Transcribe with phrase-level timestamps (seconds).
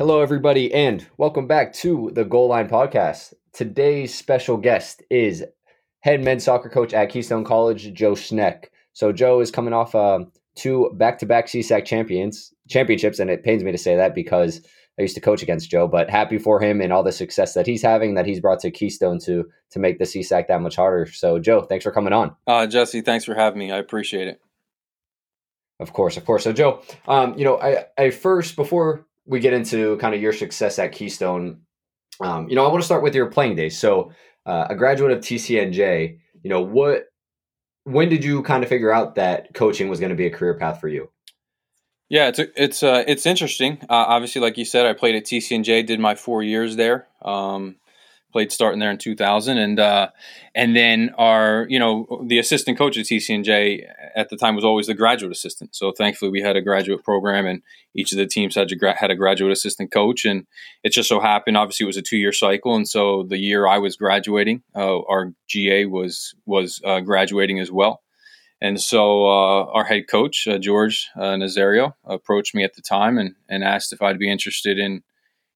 [0.00, 3.34] Hello, everybody, and welcome back to the Goal Line Podcast.
[3.52, 5.44] Today's special guest is
[6.00, 8.68] head men's soccer coach at Keystone College, Joe Schneck.
[8.94, 10.20] So, Joe is coming off uh,
[10.54, 14.66] two back-to-back CSAC champions championships, and it pains me to say that because
[14.98, 15.86] I used to coach against Joe.
[15.86, 18.70] But happy for him and all the success that he's having, that he's brought to
[18.70, 21.12] Keystone to to make the CSAC that much harder.
[21.12, 22.34] So, Joe, thanks for coming on.
[22.46, 23.70] Uh, Jesse, thanks for having me.
[23.70, 24.40] I appreciate it.
[25.78, 26.44] Of course, of course.
[26.44, 30.32] So, Joe, um, you know, I, I first before we get into kind of your
[30.32, 31.62] success at Keystone,
[32.20, 33.78] um, you know, I want to start with your playing days.
[33.78, 34.12] So,
[34.46, 37.04] uh, a graduate of TCNJ, you know, what,
[37.84, 40.54] when did you kind of figure out that coaching was going to be a career
[40.54, 41.10] path for you?
[42.08, 43.78] Yeah, it's it's uh, it's interesting.
[43.82, 47.06] Uh, obviously, like you said, I played at TCNJ, did my four years there.
[47.22, 47.76] Um,
[48.32, 50.08] played starting there in 2000 and uh,
[50.54, 53.84] and then our you know the assistant coach at TCNJ
[54.16, 57.46] at the time was always the graduate assistant so thankfully we had a graduate program
[57.46, 57.62] and
[57.94, 60.46] each of the teams had a, had a graduate assistant coach and
[60.82, 63.66] it just so happened obviously it was a two year cycle and so the year
[63.66, 68.02] I was graduating uh, our GA was was uh, graduating as well
[68.60, 73.18] and so uh, our head coach uh, George uh, Nazario approached me at the time
[73.18, 75.02] and, and asked if I'd be interested in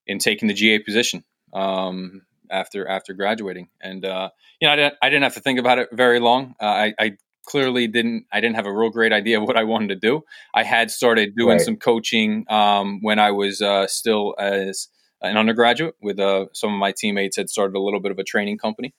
[0.07, 3.69] in taking the GA position um, after after graduating.
[3.81, 6.55] And uh, you know, I didn't I didn't have to think about it very long.
[6.61, 9.65] Uh, I, I, clearly didn't I didn't have a real great idea of what I
[9.65, 10.23] wanted to do.
[10.55, 11.61] I had started doing right.
[11.61, 14.89] some coaching um, when I was uh, still as
[15.21, 18.25] an undergraduate with uh, some of my teammates had started a little bit of a
[18.25, 18.95] training company.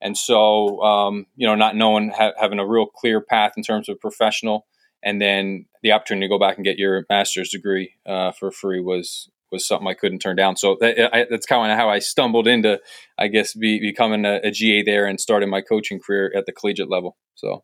[0.00, 3.88] And so, um, you know, not knowing ha- having a real clear path in terms
[3.88, 4.66] of professional,
[5.02, 8.80] and then the opportunity to go back and get your master's degree uh, for free
[8.80, 10.56] was was something I couldn't turn down.
[10.56, 12.80] So that, I, that's kind of how I stumbled into,
[13.16, 16.52] I guess, be, becoming a, a, GA there and starting my coaching career at the
[16.52, 17.16] collegiate level.
[17.36, 17.62] So.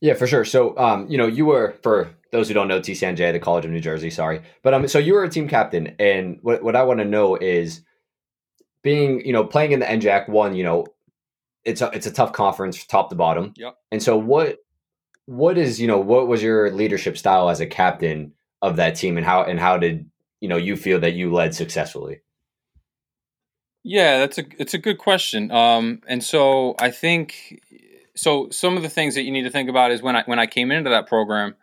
[0.00, 0.44] Yeah, for sure.
[0.44, 3.70] So, um, you know, you were for those who don't know TCNJ, the College of
[3.70, 4.10] New Jersey.
[4.10, 7.04] Sorry, but um, so you were a team captain, and what what I want to
[7.04, 7.80] know is
[8.82, 10.54] being, you know, playing in the NJAC one.
[10.54, 10.86] You know,
[11.64, 13.54] it's a it's a tough conference, top to bottom.
[13.56, 13.76] Yep.
[13.90, 14.58] And so, what
[15.24, 19.16] what is you know what was your leadership style as a captain of that team,
[19.16, 20.10] and how and how did
[20.40, 22.20] you know you feel that you led successfully?
[23.82, 25.50] Yeah, that's a it's a good question.
[25.50, 27.62] Um, and so I think
[28.16, 28.48] so.
[28.50, 30.46] Some of the things that you need to think about is when I when I
[30.46, 31.54] came into that program,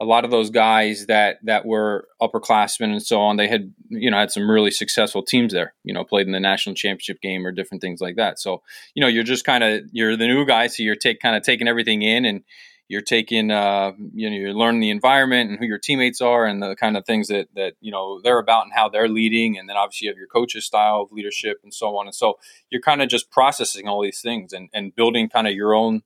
[0.00, 4.10] a lot of those guys that that were upperclassmen and so on, they had you
[4.10, 5.74] know had some really successful teams there.
[5.84, 8.38] You know, played in the national championship game or different things like that.
[8.38, 8.62] So
[8.94, 11.42] you know, you're just kind of you're the new guy, so you're take kind of
[11.42, 12.42] taking everything in and
[12.88, 16.62] you're taking uh, you know you're learning the environment and who your teammates are and
[16.62, 19.58] the kind of things that that you know they're about and how they're leading.
[19.58, 22.06] And then obviously you have your coach's style of leadership and so on.
[22.06, 22.38] And so
[22.70, 26.02] you're kind of just processing all these things and and building kind of your own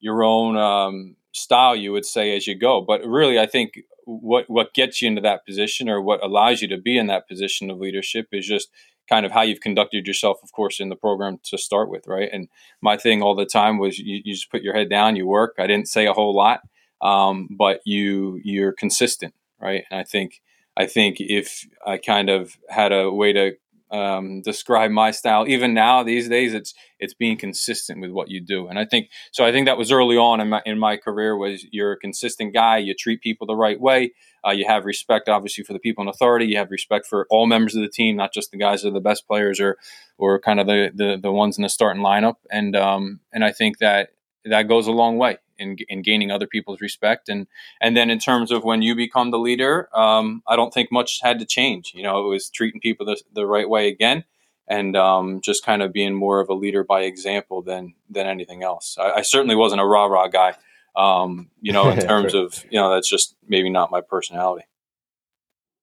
[0.00, 2.80] your own um, style you would say as you go.
[2.80, 6.68] But really i think what what gets you into that position or what allows you
[6.68, 8.68] to be in that position of leadership is just
[9.08, 12.28] kind of how you've conducted yourself, of course, in the program to start with, right?
[12.32, 12.48] And
[12.80, 15.54] my thing all the time was you, you just put your head down, you work.
[15.58, 16.60] I didn't say a whole lot,
[17.00, 19.84] um, but you you're consistent, right?
[19.90, 20.40] And I think
[20.76, 23.56] I think if I kind of had a way to
[23.90, 25.46] um, describe my style.
[25.46, 29.10] Even now, these days, it's it's being consistent with what you do, and I think
[29.32, 29.44] so.
[29.44, 31.36] I think that was early on in my in my career.
[31.36, 32.78] Was you're a consistent guy.
[32.78, 34.12] You treat people the right way.
[34.46, 36.46] Uh, you have respect, obviously, for the people in authority.
[36.46, 38.92] You have respect for all members of the team, not just the guys that are
[38.92, 39.76] the best players or
[40.18, 42.36] or kind of the the, the ones in the starting lineup.
[42.50, 44.10] And um, and I think that
[44.44, 47.28] that goes a long way in, in gaining other people's respect.
[47.28, 47.46] And
[47.80, 51.20] and then in terms of when you become the leader, um, I don't think much
[51.22, 51.92] had to change.
[51.94, 54.24] You know, it was treating people the, the right way again,
[54.68, 58.62] and um, just kind of being more of a leader by example than than anything
[58.62, 58.96] else.
[58.98, 60.54] I, I certainly wasn't a rah rah guy.
[60.96, 64.64] Um, you know, in terms of you know, that's just maybe not my personality.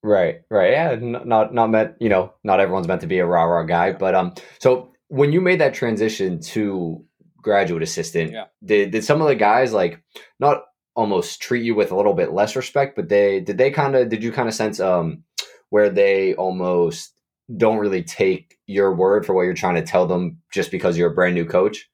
[0.06, 1.96] Right, right, yeah, not not meant.
[2.00, 5.32] You know, not everyone's meant to be a rah rah guy, but um, so when
[5.32, 7.06] you made that transition to
[7.44, 8.32] graduate assistant.
[8.32, 8.46] Yeah.
[8.64, 10.02] Did did some of the guys like
[10.40, 10.64] not
[10.96, 14.10] almost treat you with a little bit less respect, but they did they kind of
[14.10, 15.24] did you kind of sense um
[15.70, 17.14] where they almost
[17.56, 21.12] don't really take your word for what you're trying to tell them just because you're
[21.12, 21.90] a brand new coach?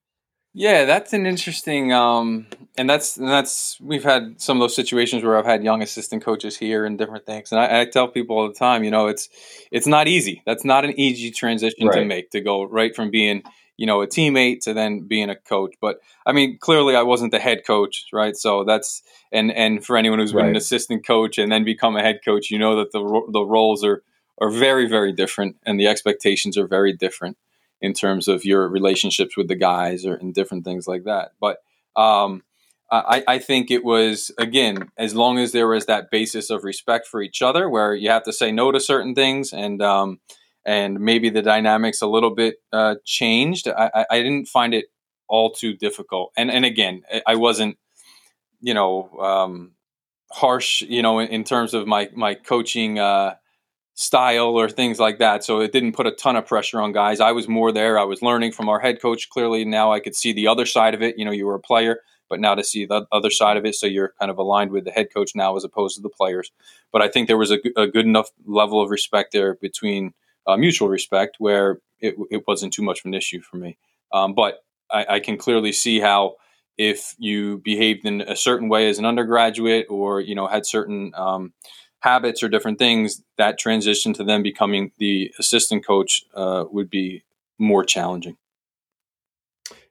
[0.53, 2.47] Yeah, that's an interesting um
[2.77, 6.23] and that's and that's we've had some of those situations where I've had young assistant
[6.23, 7.51] coaches here and different things.
[7.51, 9.29] And I, I tell people all the time, you know, it's
[9.71, 10.41] it's not easy.
[10.45, 11.99] That's not an easy transition right.
[11.99, 13.43] to make to go right from being
[13.79, 17.31] you know a teammate to then being a coach but i mean clearly i wasn't
[17.31, 20.49] the head coach right so that's and and for anyone who's been right.
[20.49, 22.99] an assistant coach and then become a head coach you know that the
[23.31, 24.03] the roles are
[24.41, 27.37] are very very different and the expectations are very different
[27.81, 31.57] in terms of your relationships with the guys or in different things like that but
[31.95, 32.43] um
[32.91, 37.07] I, I think it was again as long as there was that basis of respect
[37.07, 40.19] for each other, where you have to say no to certain things, and um,
[40.65, 43.67] and maybe the dynamics a little bit uh, changed.
[43.67, 44.85] I, I didn't find it
[45.27, 47.77] all too difficult, and and again, I wasn't,
[48.59, 49.73] you know, um,
[50.31, 53.35] harsh, you know, in, in, terms of my my coaching uh,
[53.93, 55.43] style or things like that.
[55.43, 57.19] So it didn't put a ton of pressure on guys.
[57.19, 57.99] I was more there.
[57.99, 59.29] I was learning from our head coach.
[59.29, 61.17] Clearly, now I could see the other side of it.
[61.17, 61.99] You know, you were a player
[62.29, 64.85] but now to see the other side of it, so you're kind of aligned with
[64.85, 66.51] the head coach now as opposed to the players.
[66.93, 70.13] But I think there was a, a good enough level of respect there between
[70.47, 73.77] uh, mutual respect where it, it, wasn't too much of an issue for me.
[74.13, 74.59] Um, but
[74.89, 76.35] I, I, can clearly see how
[76.77, 81.11] if you behaved in a certain way as an undergraduate or you know had certain
[81.15, 81.53] um,
[81.99, 87.23] habits or different things, that transition to them becoming the assistant coach uh, would be
[87.57, 88.37] more challenging.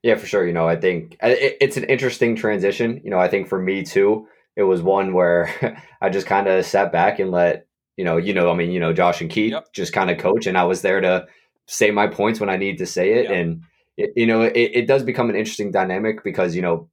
[0.03, 0.47] Yeah, for sure.
[0.47, 3.01] You know, I think it's an interesting transition.
[3.05, 6.65] You know, I think for me too, it was one where I just kind of
[6.65, 7.67] sat back and let
[7.97, 9.73] you know, you know, I mean, you know, Josh and Keith yep.
[9.73, 11.27] just kind of coach, and I was there to
[11.67, 13.33] say my points when I need to say it, yep.
[13.33, 13.63] and
[13.97, 16.89] it, you know, it, it does become an interesting dynamic because you know,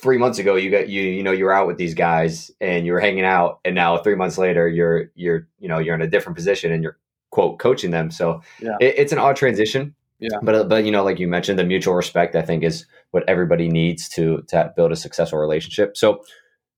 [0.00, 2.86] three months ago you got you you know you were out with these guys and
[2.86, 6.02] you were hanging out, and now three months later you're you're you know you're in
[6.02, 6.98] a different position and you're
[7.30, 8.10] quote coaching them.
[8.10, 8.76] So yeah.
[8.80, 9.94] it, it's an odd transition.
[10.20, 10.38] Yeah.
[10.42, 13.68] But but you know, like you mentioned, the mutual respect I think is what everybody
[13.68, 15.96] needs to to build a successful relationship.
[15.96, 16.24] So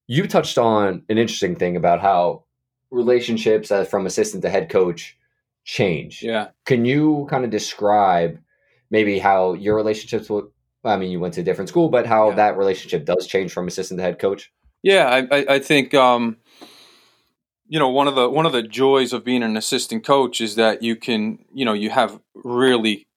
[0.07, 2.43] you touched on an interesting thing about how
[2.91, 5.17] relationships uh, from assistant to head coach
[5.63, 6.21] change.
[6.21, 6.49] Yeah.
[6.65, 8.39] Can you kind of describe
[8.89, 10.45] maybe how your relationships with
[10.83, 12.35] I mean, you went to a different school, but how yeah.
[12.35, 14.51] that relationship does change from assistant to head coach?
[14.83, 16.37] Yeah, I, I, think um,
[17.71, 20.55] you know one of the one of the joys of being an assistant coach is
[20.55, 23.07] that you can you know you have really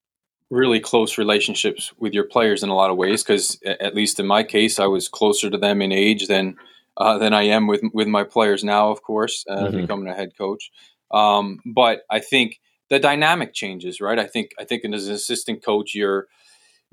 [0.48, 4.26] really close relationships with your players in a lot of ways because at least in
[4.26, 6.54] my case i was closer to them in age than
[6.96, 9.80] uh, than i am with with my players now of course uh, mm-hmm.
[9.80, 10.70] becoming a head coach
[11.10, 12.60] um, but i think
[12.90, 16.28] the dynamic changes right i think i think as an assistant coach you're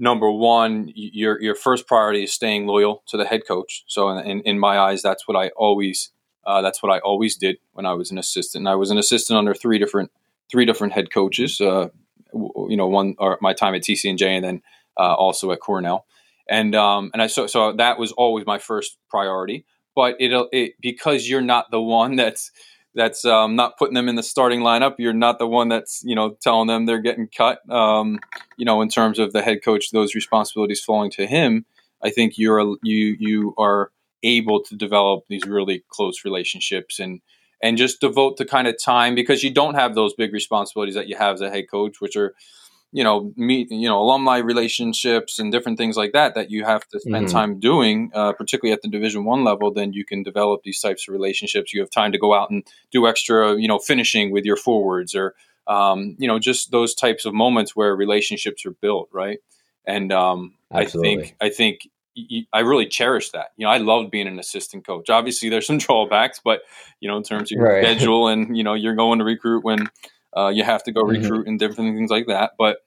[0.01, 4.41] number one your your first priority is staying loyal to the head coach so in,
[4.41, 6.11] in my eyes that's what i always
[6.45, 8.97] uh, that's what i always did when i was an assistant and i was an
[8.97, 10.11] assistant under three different
[10.51, 11.87] three different head coaches uh,
[12.33, 14.61] you know, one or my time at TCNJ and then
[14.97, 16.05] uh, also at Cornell.
[16.49, 19.65] And um, and I so so that was always my first priority.
[19.95, 22.51] But it it because you're not the one that's
[22.93, 24.95] that's um, not putting them in the starting lineup.
[24.97, 27.59] You're not the one that's you know telling them they're getting cut.
[27.69, 28.19] Um,
[28.57, 31.65] you know, in terms of the head coach, those responsibilities falling to him.
[32.03, 33.91] I think you're you you are
[34.23, 37.21] able to develop these really close relationships and
[37.63, 41.07] and just devote the kind of time because you don't have those big responsibilities that
[41.07, 42.33] you have as a head coach, which are
[42.91, 46.87] you know meet you know alumni relationships and different things like that that you have
[46.89, 47.35] to spend mm-hmm.
[47.35, 51.07] time doing uh, particularly at the division one level then you can develop these types
[51.07, 54.45] of relationships you have time to go out and do extra you know finishing with
[54.45, 55.33] your forwards or
[55.67, 59.39] um, you know just those types of moments where relationships are built right
[59.85, 61.87] and um, i think i think
[62.51, 63.51] I really cherish that.
[63.55, 65.09] You know, I loved being an assistant coach.
[65.09, 66.61] Obviously, there's some drawbacks, but
[66.99, 67.83] you know, in terms of your right.
[67.83, 69.89] schedule and you know, you're going to recruit when
[70.35, 71.21] uh, you have to go mm-hmm.
[71.21, 72.51] recruit and different things like that.
[72.57, 72.77] But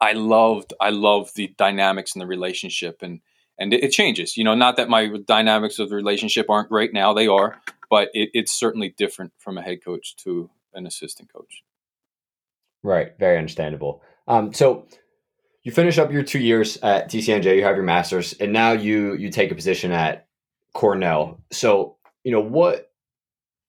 [0.00, 3.20] I loved, I loved the dynamics and the relationship, and
[3.58, 4.36] and it, it, changes.
[4.36, 8.08] You know, not that my dynamics of the relationship aren't great now; they are, but
[8.12, 11.62] it, it's certainly different from a head coach to an assistant coach.
[12.82, 13.18] Right.
[13.18, 14.02] Very understandable.
[14.28, 14.86] Um, so
[15.66, 19.14] you finish up your two years at TCNJ, you have your master's, and now you
[19.14, 20.28] you take a position at
[20.72, 21.40] Cornell.
[21.50, 22.92] So, you know, what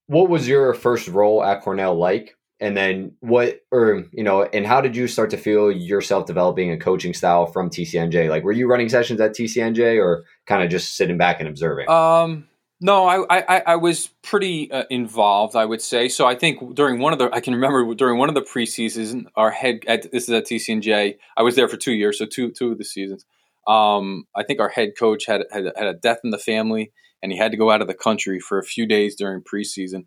[0.05, 2.36] what was your first role at Cornell like?
[2.59, 6.71] And then what or you know, and how did you start to feel yourself developing
[6.71, 8.29] a coaching style from TCNJ?
[8.29, 11.89] Like were you running sessions at TCNJ or kind of just sitting back and observing?
[11.89, 12.47] Um
[12.79, 16.09] no, I, I, I was pretty uh, involved, I would say.
[16.09, 19.25] So I think during one of the, I can remember during one of the preseasons,
[19.35, 22.51] our head, at, this is at TCNJ, I was there for two years, so two
[22.51, 23.25] two of the seasons.
[23.67, 26.91] Um, I think our head coach had, had, had a death in the family,
[27.23, 30.05] and he had to go out of the country for a few days during preseason.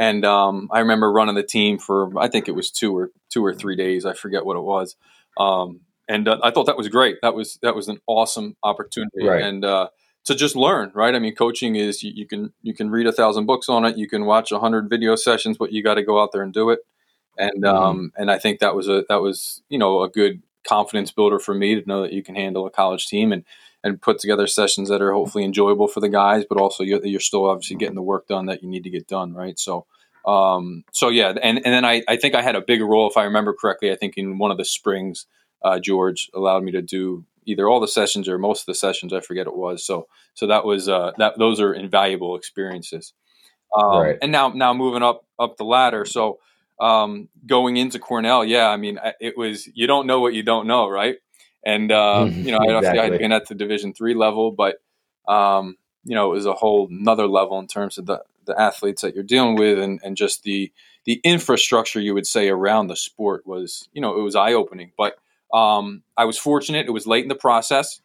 [0.00, 3.44] And um, I remember running the team for, I think it was two or two
[3.44, 4.06] or three days.
[4.06, 4.96] I forget what it was.
[5.36, 7.18] Um, and uh, I thought that was great.
[7.20, 9.26] That was that was an awesome opportunity.
[9.26, 9.42] Right.
[9.42, 9.88] And uh,
[10.24, 11.14] to just learn, right?
[11.14, 13.98] I mean, coaching is you, you can you can read a thousand books on it,
[13.98, 16.54] you can watch a hundred video sessions, but you got to go out there and
[16.54, 16.80] do it.
[17.36, 17.76] And mm-hmm.
[17.76, 21.38] um, and I think that was a that was you know a good confidence builder
[21.38, 23.44] for me to know that you can handle a college team and
[23.82, 27.20] and put together sessions that are hopefully enjoyable for the guys, but also you're, you're
[27.20, 29.58] still obviously getting the work done that you need to get done, right?
[29.58, 29.86] So.
[30.26, 33.16] Um, so yeah, and, and then I, I think I had a bigger role, if
[33.16, 33.90] I remember correctly.
[33.90, 35.24] I think in one of the springs,
[35.64, 39.12] uh, George allowed me to do either all the sessions or most of the sessions.
[39.12, 39.84] I forget it was.
[39.84, 43.12] So so that was uh, that those are invaluable experiences.
[43.76, 44.18] Um, right.
[44.22, 46.04] And now now moving up up the ladder.
[46.04, 46.38] So
[46.80, 50.66] um, going into Cornell, yeah, I mean it was you don't know what you don't
[50.66, 51.16] know, right?
[51.64, 53.00] And uh, you know, exactly.
[53.00, 54.76] I had been at the Division three level, but
[55.28, 59.02] um, you know, it was a whole another level in terms of the the athletes
[59.02, 60.72] that you're dealing with, and and just the
[61.04, 64.92] the infrastructure you would say around the sport was, you know, it was eye opening.
[64.96, 65.16] But
[65.52, 68.00] um, I was fortunate; it was late in the process,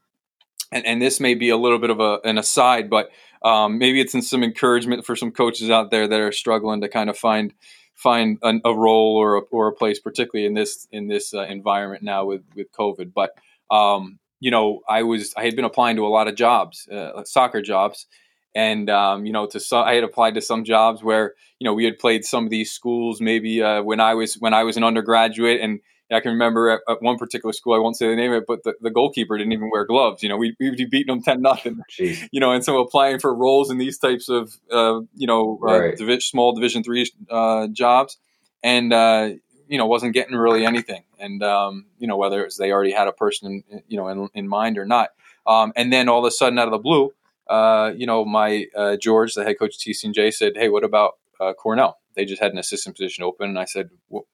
[0.71, 3.09] and and this may be a little bit of a, an aside, but
[3.41, 6.89] um, maybe it's in some encouragement for some coaches out there that are struggling to
[6.89, 7.53] kind of find
[7.95, 11.43] find an, a role or a, or a place, particularly in this in this uh,
[11.43, 13.13] environment now with with COVID.
[13.13, 13.31] But
[13.71, 17.23] um, you know, I was I had been applying to a lot of jobs, uh,
[17.23, 18.05] soccer jobs,
[18.53, 21.73] and um, you know, to some, I had applied to some jobs where you know
[21.73, 24.77] we had played some of these schools maybe uh, when I was when I was
[24.77, 25.79] an undergraduate, and
[26.11, 28.47] I can remember at, at, one particular school, I won't say the name of it,
[28.47, 30.21] but the, the goalkeeper didn't even wear gloves.
[30.21, 31.81] You know, we we'd be beating them ten nothing.
[32.31, 35.79] You know, and so applying for roles in these types of uh, you know uh,
[35.79, 36.21] right.
[36.21, 38.17] small Division three uh, jobs,
[38.63, 39.29] and uh,
[39.67, 41.03] you know wasn't getting really anything.
[41.19, 44.07] And um, you know whether it was they already had a person in, you know
[44.09, 45.09] in, in mind or not.
[45.47, 47.13] Um, and then all of a sudden, out of the blue,
[47.47, 51.17] uh, you know, my uh, George, the head coach of TCNJ, said, "Hey, what about
[51.57, 51.97] Cornell?
[52.15, 53.89] They just had an assistant position open." And I said,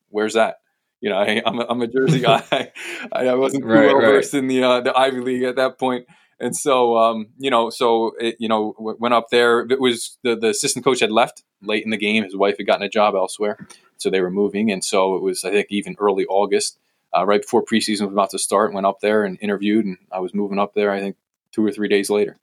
[0.10, 0.58] "Where's that?"
[1.01, 2.72] You know, I, am a, I'm a Jersey guy.
[3.12, 4.39] I, wasn't right, well versed right.
[4.39, 6.05] in the uh, the Ivy League at that point,
[6.39, 9.62] and so um, you know, so it, you know, went up there.
[9.62, 12.24] It was the the assistant coach had left late in the game.
[12.24, 13.67] His wife had gotten a job elsewhere,
[13.98, 16.77] so they were moving, and so it was I think even early August,
[17.17, 18.74] uh, right before preseason was about to start.
[18.74, 20.91] Went up there and interviewed, and I was moving up there.
[20.91, 21.17] I think
[21.51, 22.38] two or three days later.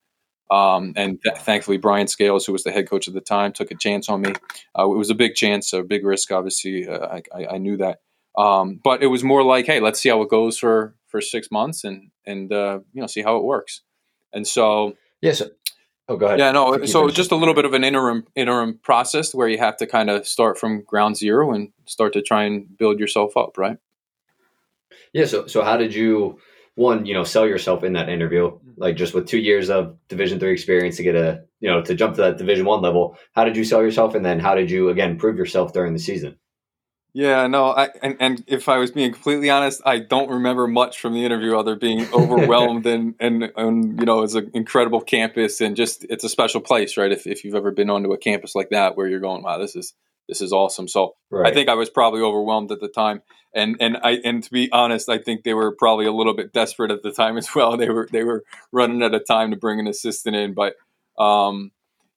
[0.50, 3.70] Um, and th- thankfully, Brian Scales, who was the head coach at the time, took
[3.70, 4.32] a chance on me.
[4.78, 6.32] Uh, it was a big chance, a big risk.
[6.32, 8.00] Obviously, uh, I, I, I, knew that.
[8.38, 11.50] Um, but it was more like, hey, let's see how it goes for for six
[11.50, 13.82] months and and uh, you know see how it works.
[14.32, 15.42] And so yes.
[16.10, 16.38] Oh, go ahead.
[16.38, 16.86] Yeah, no.
[16.86, 20.08] So just a little bit of an interim interim process where you have to kind
[20.08, 23.76] of start from ground zero and start to try and build yourself up, right?
[25.12, 25.26] Yeah.
[25.26, 26.38] So so how did you
[26.76, 30.38] one you know sell yourself in that interview like just with two years of division
[30.38, 33.44] three experience to get a you know to jump to that division one level how
[33.44, 36.38] did you sell yourself and then how did you again prove yourself during the season
[37.14, 41.00] yeah, no, I, and, and if I was being completely honest, I don't remember much
[41.00, 45.60] from the interview other being overwhelmed and, and, and, you know, it's an incredible campus
[45.60, 47.10] and just, it's a special place, right?
[47.10, 49.74] If, if you've ever been onto a campus like that where you're going, wow, this
[49.74, 49.94] is,
[50.28, 50.86] this is awesome.
[50.86, 51.50] So right.
[51.50, 53.22] I think I was probably overwhelmed at the time.
[53.54, 56.52] And, and I, and to be honest, I think they were probably a little bit
[56.52, 57.76] desperate at the time as well.
[57.78, 60.74] They were, they were running out of time to bring an assistant in, but,
[61.18, 61.72] um,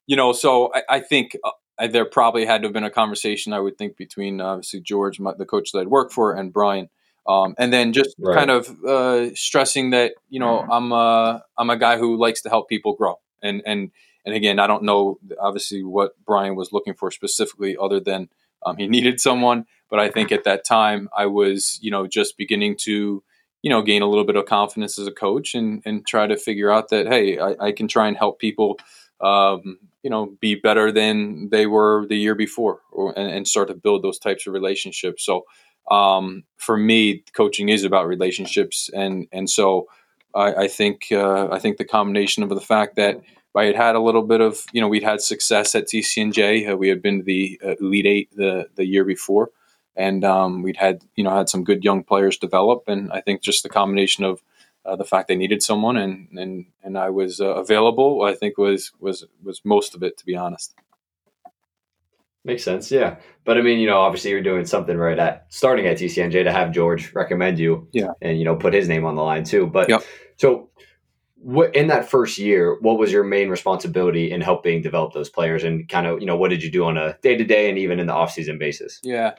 [0.06, 2.92] you know, so I, I think uh, I, there probably had to have been a
[2.92, 6.54] conversation, I would think, between obviously George, my, the coach that I'd worked for, and
[6.54, 6.90] Brian.
[7.28, 8.36] Um, and then just right.
[8.36, 10.72] kind of uh, stressing that you know mm-hmm.
[10.72, 13.92] I'm a I'm a guy who likes to help people grow, and and
[14.26, 18.30] and again I don't know obviously what Brian was looking for specifically, other than
[18.66, 19.66] um, he needed someone.
[19.90, 23.24] But I think at that time I was you know just beginning to
[23.62, 26.38] you know gain a little bit of confidence as a coach and and try to
[26.38, 28.80] figure out that hey I, I can try and help people
[29.22, 33.68] um, you know be better than they were the year before or, and, and, start
[33.68, 35.46] to build those types of relationships so
[35.90, 39.88] um, for me coaching is about relationships and and so
[40.36, 43.22] i, I think uh, i think the combination of the fact that
[43.54, 46.72] I had had a little bit of, you know, we'd had success at TCNJ.
[46.72, 49.50] Uh, we had been the uh, Elite Eight the the year before,
[49.96, 52.84] and um, we'd had, you know, had some good young players develop.
[52.88, 54.42] And I think just the combination of
[54.86, 58.24] uh, the fact they needed someone and and and I was uh, available.
[58.24, 60.74] I think was was was most of it, to be honest.
[62.44, 63.18] Makes sense, yeah.
[63.46, 66.52] But I mean, you know, obviously you're doing something right at starting at TCNJ to
[66.52, 69.68] have George recommend you, yeah, and you know put his name on the line too.
[69.68, 70.04] But yep.
[70.38, 70.68] so.
[71.44, 75.64] What, in that first year, what was your main responsibility in helping develop those players,
[75.64, 77.80] and kind of you know what did you do on a day to day and
[77.80, 79.00] even in the off season basis?
[79.02, 79.34] Yeah,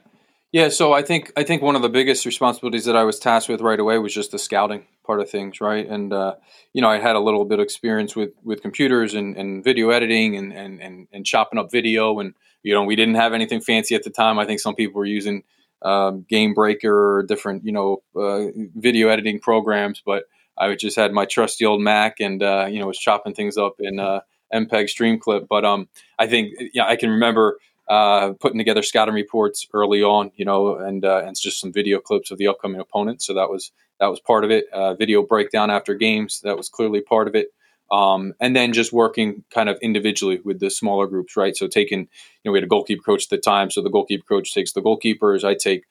[0.51, 3.49] yeah, so I think I think one of the biggest responsibilities that I was tasked
[3.49, 5.87] with right away was just the scouting part of things, right?
[5.87, 6.37] And uh,
[6.73, 9.91] you know, I had a little bit of experience with with computers and, and video
[9.91, 13.61] editing and, and and and chopping up video, and you know, we didn't have anything
[13.61, 14.39] fancy at the time.
[14.39, 15.43] I think some people were using
[15.83, 20.25] um, Game Breaker or different you know uh, video editing programs, but
[20.59, 23.75] I just had my trusty old Mac and uh, you know was chopping things up
[23.81, 24.21] in uh,
[24.53, 25.49] MPEG Streamclip.
[25.49, 27.59] But um, I think yeah, I can remember
[27.93, 31.99] uh, putting together scouting reports early on, you know, and uh, and just some video
[31.99, 33.27] clips of the upcoming opponents.
[33.27, 33.71] So that was
[34.01, 34.65] that was part of it.
[34.73, 37.49] Uh, video breakdown after games that was clearly part of it.
[37.91, 41.55] Um, and then just working kind of individually with the smaller groups, right?
[41.55, 42.09] So taking, you
[42.47, 44.81] know, we had a goalkeeper coach at the time, so the goalkeeper coach takes the
[44.81, 45.45] goalkeepers.
[45.45, 45.85] I take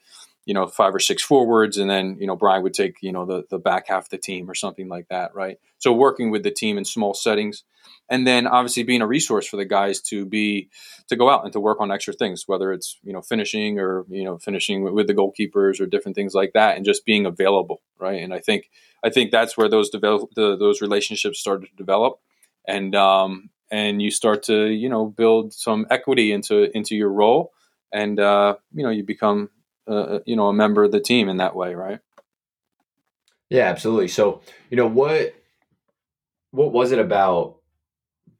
[0.45, 3.27] you know five or six forwards, and then you know Brian would take you know
[3.27, 5.59] the the back half of the team or something like that, right?
[5.77, 7.63] So working with the team in small settings,
[8.11, 10.69] and then obviously being a resource for the guys to be
[11.07, 14.05] to go out and to work on extra things, whether it's you know finishing or
[14.09, 17.25] you know finishing with, with the goalkeepers or different things like that, and just being
[17.25, 18.21] available, right?
[18.21, 18.69] And I think
[19.01, 22.19] I think that's where those develop the, those relationships started to develop,
[22.67, 27.53] and um, and you start to you know build some equity into into your role,
[27.93, 29.49] and uh, you know you become
[29.87, 31.99] uh, you know a member of the team in that way, right?
[33.49, 34.09] Yeah, absolutely.
[34.09, 35.33] So you know what
[36.51, 37.60] what was it about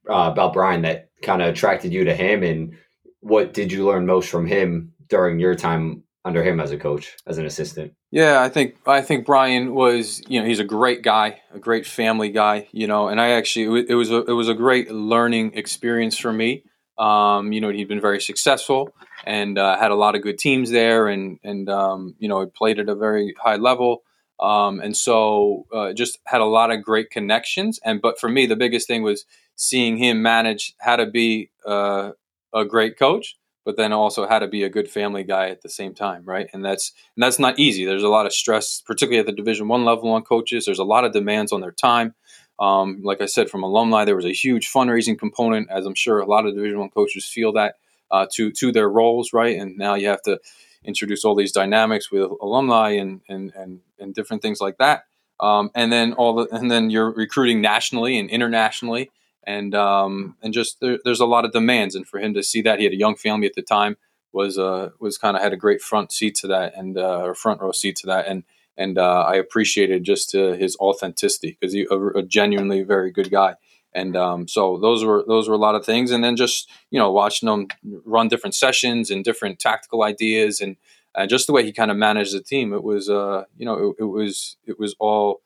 [0.10, 2.77] uh, about Brian that kind of attracted you to him, and
[3.20, 7.17] what did you learn most from him during your time under him as a coach,
[7.25, 7.93] as an assistant?
[8.12, 11.86] Yeah, I think I think Brian was you know he's a great guy, a great
[11.86, 15.53] family guy, you know, and I actually it was a, it was a great learning
[15.55, 16.63] experience for me.
[16.98, 18.93] Um, you know, he'd been very successful
[19.25, 22.79] and uh, had a lot of good teams there, and and um, you know, played
[22.79, 24.03] at a very high level.
[24.39, 27.79] Um, and so uh, just had a lot of great connections.
[27.86, 32.12] And but for me, the biggest thing was seeing him manage how to be uh,
[32.53, 35.70] a great coach, but then also how to be a good family guy at the
[35.70, 36.48] same time, right?
[36.53, 37.86] And that's and that's not easy.
[37.86, 40.65] There's a lot of stress, particularly at the Division One level on coaches.
[40.65, 42.15] There's a lot of demands on their time.
[42.60, 46.20] Um, like I said, from alumni, there was a huge fundraising component, as I'm sure
[46.20, 47.75] a lot of Division One coaches feel that
[48.12, 49.60] uh, to to their roles, right?
[49.60, 50.39] And now you have to
[50.84, 55.05] introduce all these dynamics with alumni and and and, and different things like that.
[55.39, 59.10] Um, and then all the and then you're recruiting nationally and internationally,
[59.43, 61.95] and um, and just there, there's a lot of demands.
[61.95, 63.98] And for him to see that he had a young family at the time
[64.31, 67.36] was uh, was kind of had a great front seat to that and uh, or
[67.36, 68.27] front row seat to that.
[68.27, 68.43] And
[68.77, 73.31] and uh, I appreciated just uh, his authenticity because he a, a genuinely very good
[73.31, 73.55] guy.
[73.93, 77.00] And um, so those were those were a lot of things, and then just you
[77.00, 77.67] know watching him
[78.05, 80.77] run different sessions and different tactical ideas, and
[81.13, 82.74] uh, just the way he kind of managed the team.
[82.74, 85.41] It was uh, you know it, it, was it was all.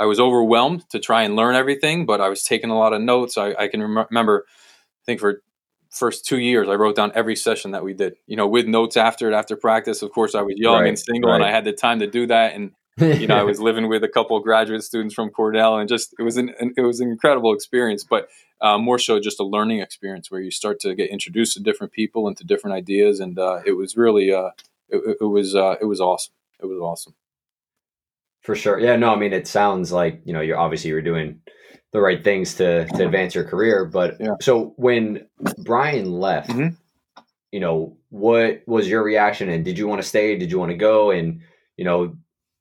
[0.00, 3.02] I was overwhelmed to try and learn everything, but I was taking a lot of
[3.02, 3.36] notes.
[3.36, 5.42] I, I can rem- remember, I think for
[5.90, 8.14] first two years, I wrote down every session that we did.
[8.26, 10.00] You know, with notes after it after practice.
[10.00, 11.36] Of course, I was young right, and single, right.
[11.36, 14.02] and I had the time to do that, and you know, I was living with
[14.02, 17.10] a couple of graduate students from Cornell, and just it was an it was an
[17.10, 18.02] incredible experience.
[18.02, 18.28] But
[18.62, 21.92] uh, more so, just a learning experience where you start to get introduced to different
[21.92, 24.50] people and to different ideas, and uh, it was really uh,
[24.88, 26.32] it, it, was uh, it was awesome.
[26.58, 27.14] It was awesome.
[28.42, 28.96] For sure, yeah.
[28.96, 31.40] No, I mean, it sounds like you know you're obviously you're doing
[31.92, 33.84] the right things to to advance your career.
[33.84, 34.34] But yeah.
[34.40, 35.26] so when
[35.58, 36.74] Brian left, mm-hmm.
[37.52, 39.48] you know, what was your reaction?
[39.48, 40.36] And did you want to stay?
[40.36, 41.10] Did you want to go?
[41.10, 41.42] And
[41.76, 42.16] you know,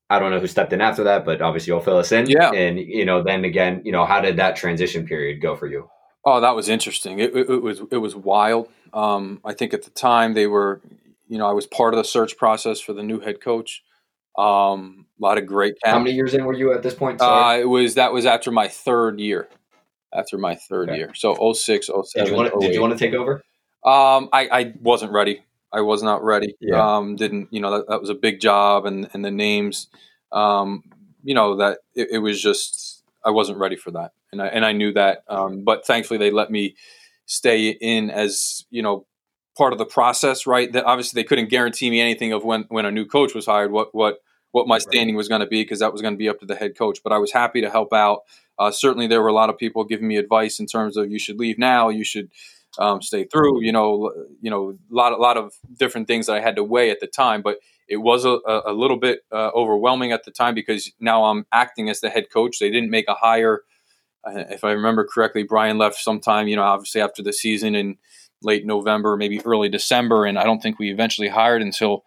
[0.10, 2.28] I don't know who stepped in after that, but obviously you'll fill us in.
[2.28, 2.52] Yeah.
[2.52, 5.88] And, you know, then again, you know, how did that transition period go for you?
[6.26, 7.20] Oh, that was interesting.
[7.20, 8.70] It, it, it was, it was wild.
[8.92, 10.82] Um, I think at the time they were,
[11.28, 13.84] you know, I was part of the search process for the new head coach.
[14.36, 15.76] Um, a lot of great.
[15.84, 17.22] How many years in were you at this point?
[17.22, 19.50] Uh, it was, that was after my third year,
[20.14, 20.98] after my third okay.
[20.98, 21.14] year.
[21.16, 23.42] So 06, 07, did you, want to, did you want to take over?
[23.86, 25.44] Um, I, I wasn't ready.
[25.72, 26.56] I was not ready.
[26.60, 26.98] Yeah.
[26.98, 29.88] Um, didn't you know that, that was a big job and and the names,
[30.32, 30.84] um,
[31.24, 34.66] you know that it, it, was just I wasn't ready for that, and I and
[34.66, 35.24] I knew that.
[35.28, 36.76] Um, but thankfully they let me
[37.26, 39.06] stay in as you know
[39.58, 40.48] part of the process.
[40.48, 40.72] Right.
[40.72, 43.72] That obviously they couldn't guarantee me anything of when when a new coach was hired.
[43.72, 44.20] What what
[44.52, 46.46] what my standing was going to be because that was going to be up to
[46.46, 47.00] the head coach.
[47.04, 48.22] But I was happy to help out.
[48.58, 51.20] Uh, certainly, there were a lot of people giving me advice in terms of you
[51.20, 51.90] should leave now.
[51.90, 52.30] You should
[52.78, 53.64] um, stay through.
[53.64, 56.64] You know, you know, a lot, a lot of different things that I had to
[56.64, 60.32] weigh at the time, but it was a, a little bit uh, overwhelming at the
[60.32, 62.60] time because now I'm acting as the head coach.
[62.60, 63.64] They didn't make a hire.
[64.24, 67.98] Uh, if I remember correctly, Brian left sometime, you know, obviously after the season in
[68.44, 72.04] late November, maybe early December, and I don't think we eventually hired until,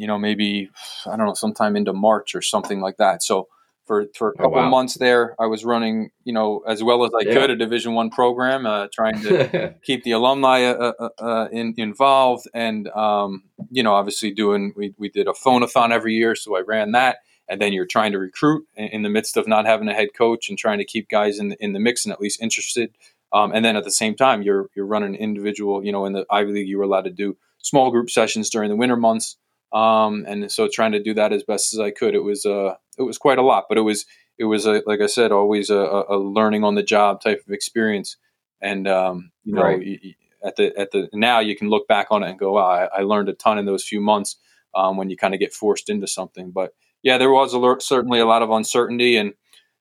[0.00, 0.70] you know, maybe
[1.06, 3.22] I don't know, sometime into March or something like that.
[3.22, 3.48] So
[3.86, 4.68] for for a oh, couple oh, wow.
[4.70, 5.34] months there.
[5.38, 7.34] I was running, you know, as well as I yeah.
[7.34, 11.74] could a Division One program, uh, trying to keep the alumni uh, uh, uh, in,
[11.76, 14.72] involved, and um, you know, obviously doing.
[14.74, 17.18] We we did a phonathon every year, so I ran that.
[17.48, 20.48] And then you're trying to recruit in the midst of not having a head coach
[20.48, 22.92] and trying to keep guys in the, in the mix and at least interested.
[23.32, 25.84] Um, and then at the same time, you're you're running individual.
[25.84, 28.70] You know, in the Ivy League, you were allowed to do small group sessions during
[28.70, 29.36] the winter months.
[29.72, 32.14] Um, and so trying to do that as best as I could.
[32.14, 34.06] It was uh, it was quite a lot, but it was
[34.38, 37.52] it was a, like I said, always a, a, learning on the job type of
[37.52, 38.16] experience.
[38.60, 40.00] And um, you know, right.
[40.42, 43.00] at the at the now you can look back on it and go, wow, I,
[43.00, 44.36] I learned a ton in those few months
[44.74, 46.50] um, when you kind of get forced into something.
[46.50, 49.34] But yeah, there was a, certainly a lot of uncertainty, and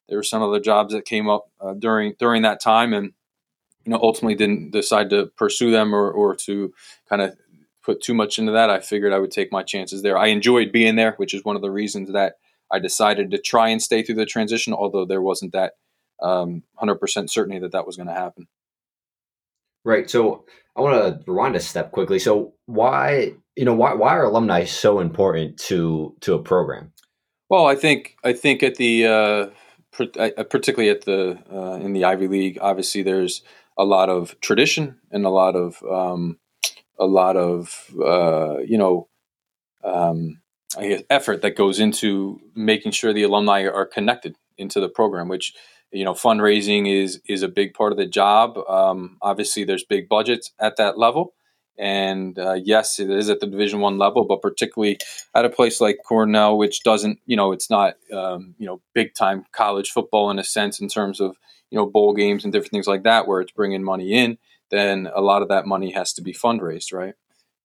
[0.08, 3.14] there were some other jobs that came up uh, during during that time, and
[3.86, 6.74] you know, ultimately didn't decide to pursue them or, or to
[7.08, 7.36] kind of
[7.84, 8.70] put too much into that.
[8.70, 10.18] I figured I would take my chances there.
[10.18, 12.36] I enjoyed being there, which is one of the reasons that
[12.72, 15.74] I decided to try and stay through the transition, although there wasn't that
[16.22, 18.48] um, 100% certainty that that was going to happen.
[19.86, 20.10] Right.
[20.10, 22.20] So I want to rewind a step quickly.
[22.20, 26.92] So why, you know, why why are alumni so important to to a program?
[27.50, 29.46] Well, I think I think at the uh,
[30.20, 33.42] uh particularly at the uh, in the Ivy League, obviously there's
[33.78, 36.38] a lot of tradition and a lot of um,
[37.00, 39.08] a lot of uh, you know
[39.84, 40.42] um,
[40.80, 45.54] guess effort that goes into making sure the alumni are connected into the program, which
[45.92, 48.58] you know fundraising is is a big part of the job.
[48.68, 51.34] Um, obviously, there's big budgets at that level,
[51.78, 55.00] and uh, yes, it is at the Division One level, but particularly
[55.34, 59.16] at a place like Cornell, which doesn't you know it's not um, you know big
[59.16, 61.38] time college football in a sense in terms of
[61.72, 64.38] you know bowl games and different things like that, where it's bringing money in.
[64.70, 67.16] Then a lot of that money has to be fundraised, right?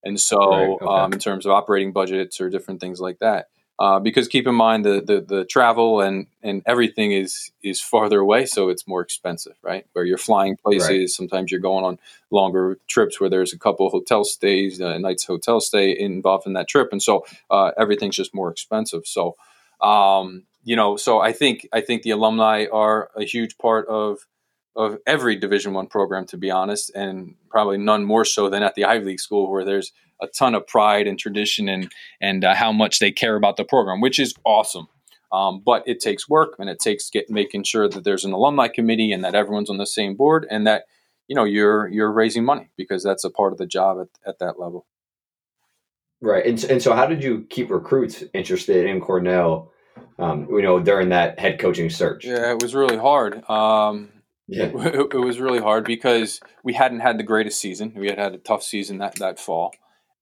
[0.02, 0.86] And so, right, okay.
[0.86, 4.54] um, in terms of operating budgets or different things like that, uh, because keep in
[4.54, 9.00] mind the, the, the travel and and everything is is farther away, so it's more
[9.00, 9.84] expensive, right?
[9.94, 11.08] Where you're flying places, right.
[11.08, 11.98] sometimes you're going on
[12.30, 16.68] longer trips where there's a couple hotel stays, uh, nights hotel stay involved in that
[16.68, 19.06] trip, and so uh, everything's just more expensive.
[19.06, 19.34] So,
[19.80, 24.18] um, you know, so I think I think the alumni are a huge part of
[24.76, 28.74] of every Division One program, to be honest, and probably none more so than at
[28.74, 32.54] the Ivy League school, where there's a ton of pride and tradition and and uh,
[32.54, 34.88] how much they care about the program, which is awesome.
[35.32, 38.68] Um, but it takes work and it takes get making sure that there's an alumni
[38.68, 40.84] committee and that everyone's on the same board and that
[41.26, 44.38] you know you're you're raising money because that's a part of the job at, at
[44.38, 44.86] that level.
[46.20, 49.70] Right, and and so how did you keep recruits interested in Cornell?
[50.18, 52.24] Um, you know, during that head coaching search.
[52.24, 53.48] Yeah, it was really hard.
[53.48, 54.10] Um,
[54.46, 54.66] yeah.
[54.74, 57.92] It, it, was really hard because we hadn't had the greatest season.
[57.96, 59.74] We had had a tough season that that fall,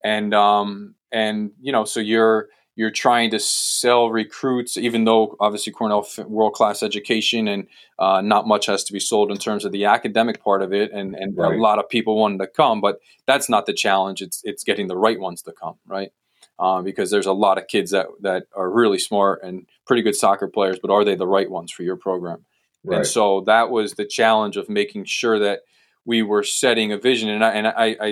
[0.05, 5.73] and um and you know so you're you're trying to sell recruits even though obviously
[5.73, 7.67] cornell world class education and
[7.99, 10.91] uh, not much has to be sold in terms of the academic part of it
[10.93, 11.55] and, and right.
[11.55, 14.89] a lot of people wanted to come but that's not the challenge it's it's getting
[14.89, 16.13] the right ones to come right
[16.59, 20.17] uh, because there's a lot of kids that that are really smart and pretty good
[20.17, 22.45] soccer players but are they the right ones for your program
[22.85, 22.99] right.
[22.99, 25.61] and so that was the challenge of making sure that
[26.05, 27.29] we were setting a vision.
[27.29, 28.07] And I, and I, I,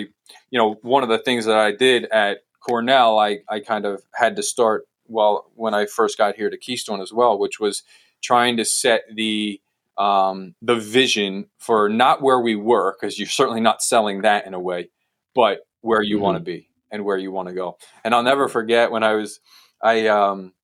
[0.50, 4.02] you know, one of the things that I did at Cornell, I, I kind of
[4.14, 7.82] had to start well when I first got here to Keystone as well, which was
[8.22, 9.60] trying to set the
[9.98, 14.54] um, the vision for not where we were, because you're certainly not selling that in
[14.54, 14.88] a way,
[15.34, 16.24] but where you mm-hmm.
[16.24, 17.76] want to be and where you want to go.
[18.02, 19.40] And I'll never forget when I was,
[19.82, 20.54] I, um,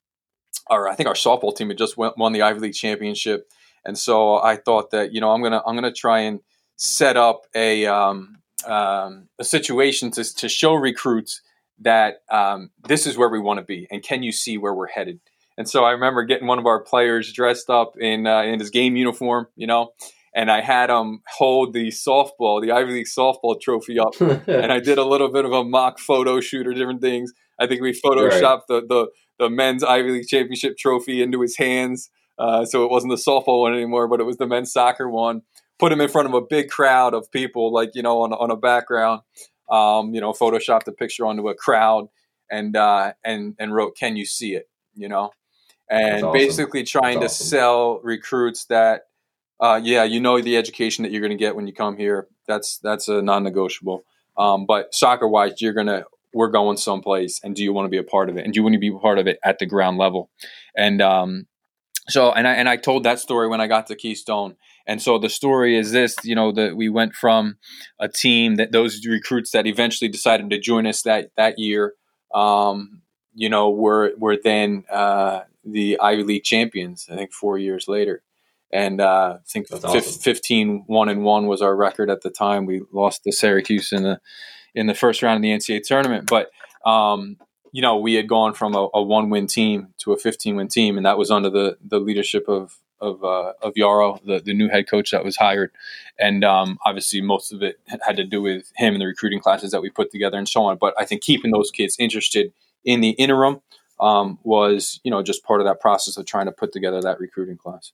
[0.70, 3.50] or I think our softball team had just won, won the Ivy League championship,
[3.86, 6.40] and so I thought that you know I'm gonna I'm gonna try and
[6.76, 11.40] set up a um, um, a situation to to show recruits
[11.78, 14.88] that um, this is where we want to be, and can you see where we're
[14.88, 15.20] headed?
[15.56, 18.70] And so I remember getting one of our players dressed up in uh, in his
[18.70, 19.92] game uniform, you know,
[20.34, 24.80] and I had him hold the softball, the Ivy League softball trophy up, and I
[24.80, 27.32] did a little bit of a mock photo shoot or different things.
[27.58, 28.60] I think we photoshopped right.
[28.68, 29.06] the, the
[29.38, 33.62] the men's Ivy League championship trophy into his hands, uh, so it wasn't the softball
[33.62, 35.42] one anymore, but it was the men's soccer one
[35.78, 38.50] put him in front of a big crowd of people, like you know, on on
[38.50, 39.22] a background.
[39.68, 42.08] Um, you know, photoshopped a picture onto a crowd
[42.50, 45.30] and uh, and and wrote, "Can you see it?" You know,
[45.90, 46.32] and awesome.
[46.32, 47.58] basically trying That's to awesome.
[47.58, 49.02] sell recruits that,
[49.60, 52.28] uh, yeah, you know, the education that you're going to get when you come here.
[52.46, 54.04] That's that's a non-negotiable.
[54.38, 57.98] Um, but soccer wise, you're gonna we're going someplace, and do you want to be
[57.98, 58.44] a part of it?
[58.44, 60.30] And do you want to be a part of it at the ground level?
[60.76, 61.46] And um,
[62.08, 65.18] so, and I and I told that story when I got to Keystone, and so
[65.18, 67.58] the story is this, you know, that we went from
[67.98, 71.94] a team that those recruits that eventually decided to join us that that year,
[72.34, 73.02] um,
[73.34, 77.08] you know, were were then uh, the Ivy League champions.
[77.10, 78.22] I think four years later,
[78.72, 80.00] and uh, I think awesome.
[80.00, 82.66] 15 one and one was our record at the time.
[82.66, 84.20] We lost to Syracuse in the
[84.74, 86.50] in the first round of the NCAA tournament, but
[86.88, 87.36] um,
[87.76, 90.66] you know, we had gone from a, a one win team to a 15 win
[90.66, 94.54] team, and that was under the the leadership of of uh, of Jaro, the, the
[94.54, 95.72] new head coach that was hired,
[96.18, 99.72] and um, obviously most of it had to do with him and the recruiting classes
[99.72, 100.78] that we put together and so on.
[100.78, 102.50] But I think keeping those kids interested
[102.82, 103.60] in the interim
[104.00, 107.20] um, was you know just part of that process of trying to put together that
[107.20, 107.92] recruiting class.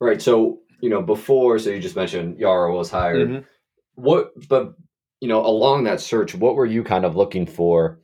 [0.00, 0.22] Right.
[0.22, 3.28] So you know before, so you just mentioned Jaro was hired.
[3.28, 3.44] Mm-hmm.
[3.96, 4.74] What, but
[5.20, 7.98] you know along that search, what were you kind of looking for?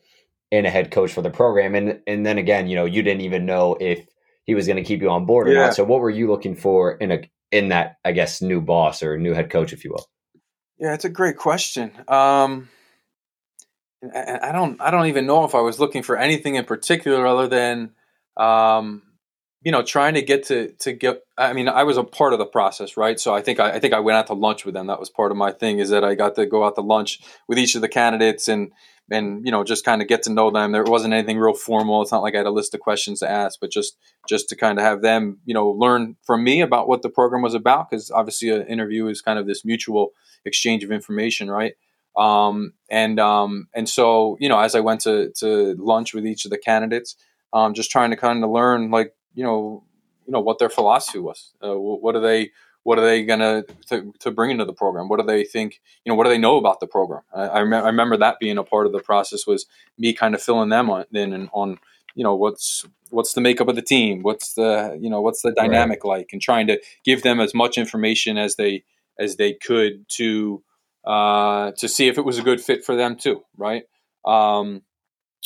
[0.54, 3.22] In a head coach for the program and and then again you know you didn't
[3.22, 4.06] even know if
[4.44, 5.66] he was going to keep you on board or yeah.
[5.66, 5.74] not.
[5.74, 9.18] So what were you looking for in a in that I guess new boss or
[9.18, 10.06] new head coach, if you will?
[10.78, 11.92] Yeah, it's a great question.
[12.08, 12.68] Um,
[14.14, 17.48] I don't I don't even know if I was looking for anything in particular other
[17.48, 17.92] than
[18.36, 19.02] um,
[19.62, 22.38] you know trying to get to to get I mean I was a part of
[22.38, 24.74] the process right so I think I, I, think I went out to lunch with
[24.74, 26.82] them that was part of my thing is that I got to go out to
[26.82, 28.72] lunch with each of the candidates and
[29.10, 30.72] and you know just kind of get to know them.
[30.72, 32.02] There wasn't anything real formal.
[32.02, 33.96] It's not like I had a list of questions to ask but just
[34.28, 37.42] just to kind of have them you know learn from me about what the program
[37.42, 40.10] was about because obviously an interview is kind of this mutual
[40.44, 41.74] exchange of information right?
[42.16, 46.44] Um, and um, and so you know, as I went to to lunch with each
[46.44, 47.16] of the candidates,
[47.52, 49.84] um, just trying to kind of learn like you know
[50.26, 51.52] you know what their philosophy was.
[51.62, 52.50] Uh, what are they
[52.84, 55.08] what are they gonna to, to, bring into the program?
[55.08, 55.80] What do they think?
[56.04, 57.22] You know, what do they know about the program?
[57.34, 59.66] I, I, rem- I remember that being a part of the process was
[59.98, 61.78] me kind of filling them on, in and on
[62.14, 65.52] you know what's what's the makeup of the team, what's the you know what's the
[65.52, 66.18] dynamic right.
[66.18, 68.84] like, and trying to give them as much information as they
[69.18, 70.62] as they could to
[71.04, 73.84] uh, to see if it was a good fit for them too, right?
[74.24, 74.82] Um,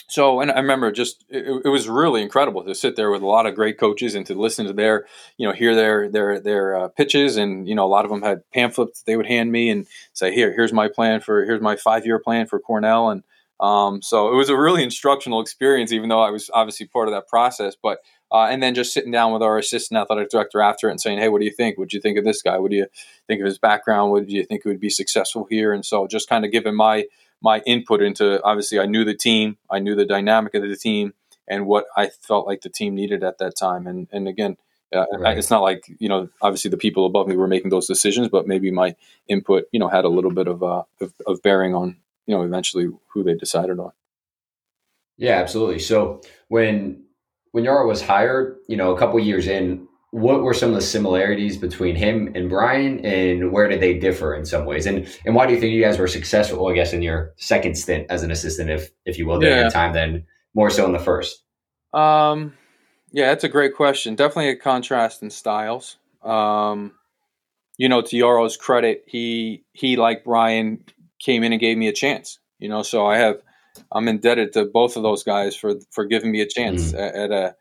[0.07, 3.27] so, and I remember just it, it, was really incredible to sit there with a
[3.27, 5.07] lot of great coaches and to listen to their,
[5.37, 8.23] you know, hear their their their uh, pitches, and you know, a lot of them
[8.23, 11.77] had pamphlets they would hand me and say, "Here, here's my plan for here's my
[11.77, 13.23] five year plan for Cornell," and
[13.61, 17.15] um, so it was a really instructional experience, even though I was obviously part of
[17.15, 17.77] that process.
[17.81, 17.99] But
[18.31, 21.19] uh, and then just sitting down with our assistant athletic director after it and saying,
[21.19, 21.77] "Hey, what do you think?
[21.77, 22.59] What do you think of this guy?
[22.59, 22.87] What do you
[23.27, 24.13] think of his background?
[24.13, 26.77] What do you think he would be successful here?" And so just kind of giving
[26.77, 27.07] my
[27.43, 31.15] my input into obviously I knew the team, I knew the dynamic of the team,
[31.47, 33.87] and what I felt like the team needed at that time.
[33.87, 34.57] And and again.
[34.91, 35.37] Uh, right.
[35.37, 36.31] It's not like you know.
[36.41, 38.97] Obviously, the people above me were making those decisions, but maybe my
[39.29, 42.43] input, you know, had a little bit of uh, of, of bearing on you know
[42.43, 43.93] eventually who they decided on.
[45.19, 45.81] Yeah, absolutely.
[45.81, 47.03] So when
[47.53, 50.81] when Jaro was hired, you know, a couple years in, what were some of the
[50.81, 54.87] similarities between him and Brian, and where did they differ in some ways?
[54.87, 56.67] And and why do you think you guys were successful?
[56.69, 59.69] I guess in your second stint as an assistant, if if you will, during yeah.
[59.69, 61.43] time, then more so in the first.
[61.93, 62.55] Um,
[63.13, 64.15] yeah, that's a great question.
[64.15, 65.97] Definitely a contrast in styles.
[66.23, 66.93] Um,
[67.77, 70.85] you know, to Jaro's credit, he he like Brian
[71.19, 72.39] came in and gave me a chance.
[72.59, 73.43] You know, so I have
[73.93, 76.99] I'm indebted to both of those guys for for giving me a chance mm.
[76.99, 77.57] at, at, a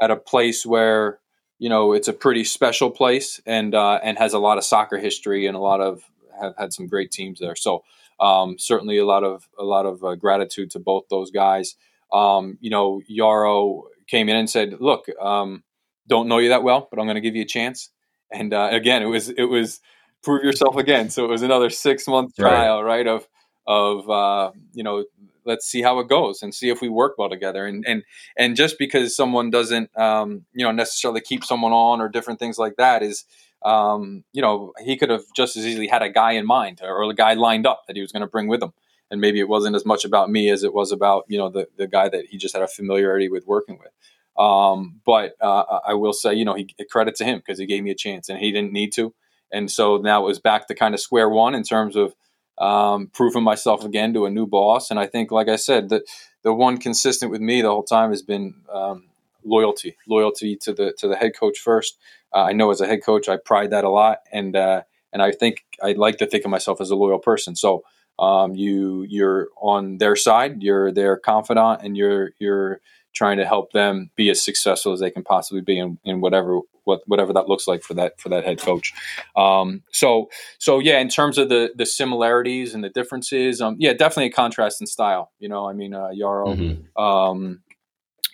[0.00, 1.18] at a place where
[1.58, 4.98] you know it's a pretty special place and uh, and has a lot of soccer
[4.98, 6.02] history and a lot of
[6.40, 7.56] have had some great teams there.
[7.56, 7.84] So
[8.20, 11.76] um, certainly a lot of a lot of uh, gratitude to both those guys.
[12.12, 15.62] Um, you know, Jaro came in and said, "Look, um,
[16.06, 17.90] don't know you that well, but I'm going to give you a chance."
[18.32, 19.80] And uh, again, it was it was
[20.22, 21.10] prove yourself again.
[21.10, 22.98] So it was another six month trial, right?
[22.98, 23.06] right?
[23.06, 23.28] Of
[23.66, 25.04] of uh, you know,
[25.48, 27.66] let's see how it goes and see if we work well together.
[27.66, 28.04] And and
[28.36, 32.58] and just because someone doesn't um, you know necessarily keep someone on or different things
[32.58, 33.24] like that is
[33.64, 37.02] um, you know he could have just as easily had a guy in mind or
[37.02, 38.72] a guy lined up that he was going to bring with him.
[39.10, 41.66] And maybe it wasn't as much about me as it was about you know the
[41.76, 43.92] the guy that he just had a familiarity with working with.
[44.38, 47.82] Um, but uh, I will say, you know, he credit to him because he gave
[47.82, 49.12] me a chance and he didn't need to.
[49.50, 52.14] And so now it was back to kind of square one in terms of
[52.60, 54.90] um, proving myself again to a new boss.
[54.90, 56.02] And I think, like I said, that
[56.42, 59.04] the one consistent with me the whole time has been um,
[59.44, 61.98] loyalty, loyalty to the to the head coach first.
[62.34, 65.22] Uh, I know as a head coach, I pride that a lot, and uh, and
[65.22, 67.56] I think I like to think of myself as a loyal person.
[67.56, 67.84] So
[68.18, 72.80] um, you you're on their side, you're their confidant, and you're you're
[73.14, 76.60] trying to help them be as successful as they can possibly be in, in whatever
[76.88, 78.92] what whatever that looks like for that for that head coach.
[79.36, 83.92] Um, so so yeah, in terms of the the similarities and the differences, um, yeah,
[83.92, 85.30] definitely a contrast in style.
[85.38, 87.00] You know, I mean, uh, Jaro, mm-hmm.
[87.00, 87.60] um,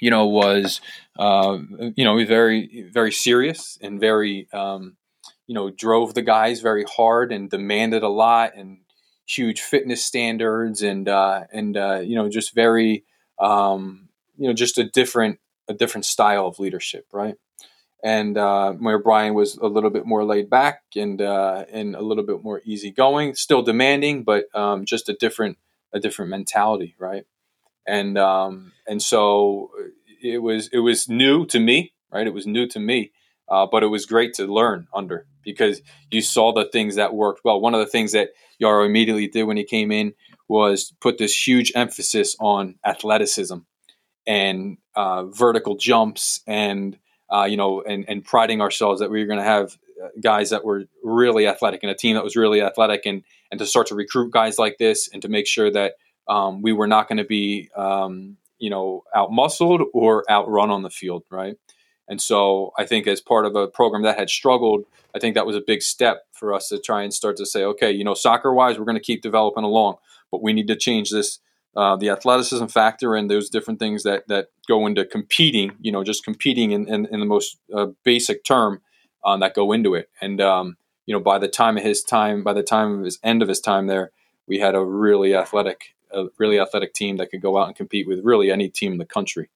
[0.01, 0.81] you know, was
[1.19, 1.59] uh,
[1.97, 4.97] you know very very serious and very um,
[5.47, 8.79] you know drove the guys very hard and demanded a lot and
[9.27, 13.05] huge fitness standards and uh, and uh, you know just very
[13.41, 17.35] um, you know just a different a different style of leadership, right?
[18.05, 22.03] And uh, where Brian was a little bit more laid back and uh, and a
[22.03, 25.57] little bit more easygoing, still demanding, but um, just a different
[25.95, 27.25] a different mentality, right?
[27.89, 29.71] And um, and so
[30.23, 32.27] it was it was new to me, right?
[32.27, 33.13] It was new to me,
[33.49, 37.41] uh, but it was great to learn under because you saw the things that worked
[37.45, 37.61] well.
[37.61, 40.13] One of the things that Jaro immediately did when he came in
[40.49, 43.57] was put this huge emphasis on athleticism
[44.27, 46.99] and uh, vertical jumps and
[47.33, 50.51] uh, you know and, and priding ourselves that we were going to have uh, guys
[50.51, 53.87] that were really athletic and a team that was really athletic and and to start
[53.87, 55.95] to recruit guys like this and to make sure that
[56.29, 60.83] um, we were not going to be um, you know out muscled or outrun on
[60.83, 61.57] the field right?
[62.09, 64.85] And so I think as part of a program that had struggled,
[65.15, 67.65] I think that was a big step for us to try and start to say,
[67.65, 69.97] okay, you know, soccer wise, we're going to keep developing along,
[70.31, 71.39] but we need to change this
[71.77, 75.73] uh, the athleticism factor and those different things that that go into competing.
[75.81, 78.81] You know, just competing in, in, in the most uh, basic term
[79.25, 80.11] um, that go into it.
[80.21, 83.19] And um, you know, by the time of his time, by the time of his
[83.23, 84.13] end of his time there,
[84.47, 88.07] we had a really athletic, a really athletic team that could go out and compete
[88.07, 89.51] with really any team in the country.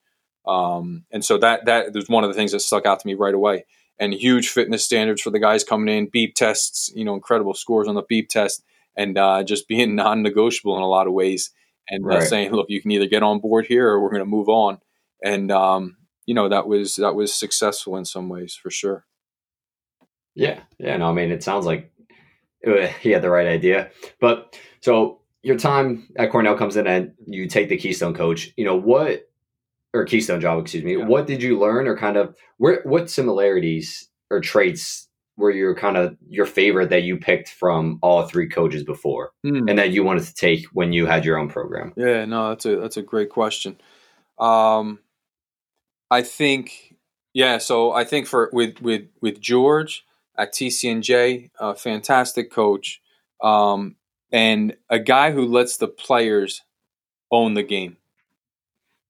[0.45, 3.13] Um, and so that that was one of the things that stuck out to me
[3.13, 3.65] right away.
[3.99, 7.87] And huge fitness standards for the guys coming in, beep tests, you know, incredible scores
[7.87, 8.63] on the beep test,
[8.95, 11.51] and uh, just being non-negotiable in a lot of ways,
[11.89, 12.17] and uh, right.
[12.19, 14.49] uh, saying, "Look, you can either get on board here, or we're going to move
[14.49, 14.79] on."
[15.23, 19.05] And um, you know, that was that was successful in some ways for sure.
[20.35, 20.97] Yeah, yeah.
[20.97, 21.91] No, I mean, it sounds like
[22.65, 23.91] uh, he had the right idea.
[24.19, 28.53] But so your time at Cornell comes in, and you take the Keystone coach.
[28.55, 29.25] You know what
[29.93, 30.97] or Keystone job, excuse me.
[30.97, 31.05] Yeah.
[31.05, 35.08] What did you learn, or kind of where what similarities or traits
[35.39, 39.69] were your kind of your favorite that you picked from all three coaches before, mm.
[39.69, 41.93] and that you wanted to take when you had your own program?
[41.95, 43.79] Yeah, no, that's a that's a great question.
[44.37, 44.99] Um,
[46.11, 46.95] I think,
[47.33, 47.57] yeah.
[47.57, 50.05] So I think for with with with George
[50.37, 53.01] at TCNJ, a fantastic coach,
[53.41, 53.95] um,
[54.31, 56.61] and a guy who lets the players
[57.31, 57.97] own the game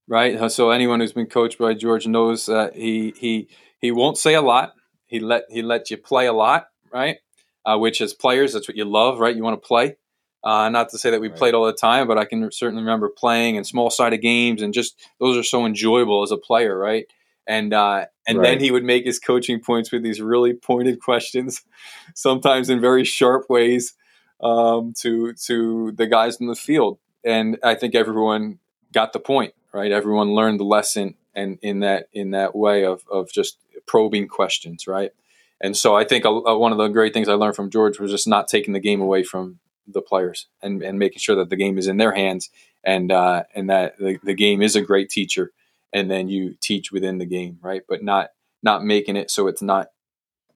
[0.09, 0.51] right?
[0.51, 3.47] So anyone who's been coached by George knows that he he
[3.79, 4.73] he won't say a lot.
[5.09, 7.17] He let he let you play a lot, right?
[7.65, 9.35] Uh, which as players, that's what you love, right?
[9.35, 9.97] You want to play.
[10.41, 11.37] Uh, not to say that we right.
[11.37, 14.73] played all the time, but I can certainly remember playing in small sided games, and
[14.73, 17.05] just those are so enjoyable as a player, right?
[17.45, 18.43] And uh, and right.
[18.43, 21.63] then he would make his coaching points with these really pointed questions,
[22.15, 23.95] sometimes in very sharp ways
[24.41, 26.99] um, to to the guys in the field.
[27.25, 28.59] And I think everyone
[28.93, 29.91] got the point right?
[29.91, 33.57] Everyone learned the lesson and in that in that way of of just
[33.89, 35.11] probing questions, right?
[35.59, 37.99] And so I think a, a, one of the great things I learned from George
[37.99, 41.49] was just not taking the game away from the players and, and making sure that
[41.49, 42.51] the game is in their hands
[42.83, 45.51] and uh, and that the, the game is a great teacher
[45.91, 47.81] and then you teach within the game, right?
[47.89, 48.29] But not
[48.61, 49.87] not making it so it's not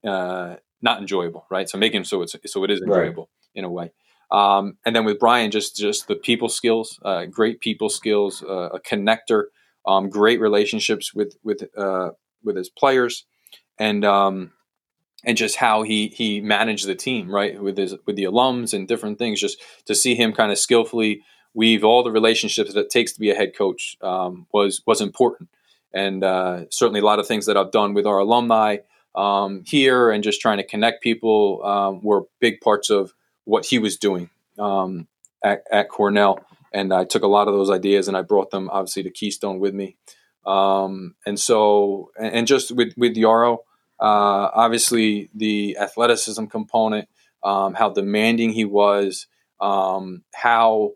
[0.06, 1.68] uh, not enjoyable, right?
[1.68, 3.60] So making so it's so it is enjoyable right.
[3.60, 3.92] in a way.
[4.32, 8.70] Um, and then with Brian, just just the people skills, uh, great people skills, uh,
[8.70, 9.46] a connector,
[9.88, 12.12] um, great relationships with with uh,
[12.44, 13.26] with his players,
[13.80, 14.52] and um,
[15.24, 18.88] and just how he he managed the team, right, with his with the alums and
[18.88, 19.40] different things.
[19.40, 23.20] Just to see him kind of skillfully weave all the relationships that it takes to
[23.20, 25.50] be a head coach um, was was important,
[25.94, 28.78] and uh, certainly a lot of things that I've done with our alumni
[29.16, 33.14] um, here and just trying to connect people um, were big parts of
[33.46, 35.08] what he was doing um,
[35.44, 36.40] at, at, Cornell.
[36.72, 39.60] And I took a lot of those ideas and I brought them obviously to Keystone
[39.60, 39.98] with me.
[40.46, 43.60] Um, and so, and just with, with Jaro,
[44.00, 47.08] uh, obviously the athleticism component,
[47.44, 49.28] um, how demanding he was,
[49.62, 50.92] um, how,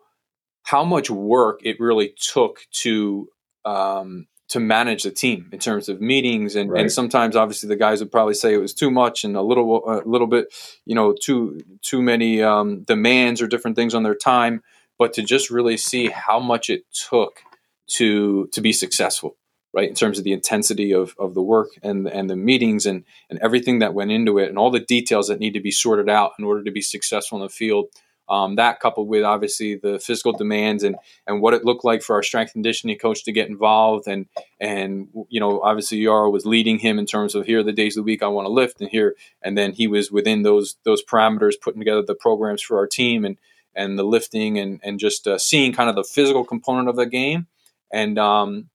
[0.63, 3.29] how much work it really took to
[3.63, 6.81] um, to manage the team in terms of meetings and, right.
[6.81, 9.83] and sometimes obviously the guys would probably say it was too much and a little
[9.89, 10.47] a little bit
[10.85, 14.63] you know too too many um, demands or different things on their time
[14.97, 17.41] but to just really see how much it took
[17.87, 19.37] to to be successful
[19.77, 19.89] right?
[19.89, 23.37] In terms of the intensity of, of the work and and the meetings and and
[23.39, 26.31] everything that went into it and all the details that need to be sorted out
[26.39, 27.85] in order to be successful in the field.
[28.29, 30.97] Um, that coupled with obviously the physical demands and
[31.27, 34.25] and what it looked like for our strength conditioning coach to get involved and
[34.59, 37.95] and you know obviously Jaro was leading him in terms of here are the days
[37.95, 40.75] of the week I want to lift and here and then he was within those
[40.83, 43.37] those parameters putting together the programs for our team and
[43.73, 47.05] and the lifting and and just uh, seeing kind of the physical component of the
[47.05, 47.47] game
[47.91, 48.69] and um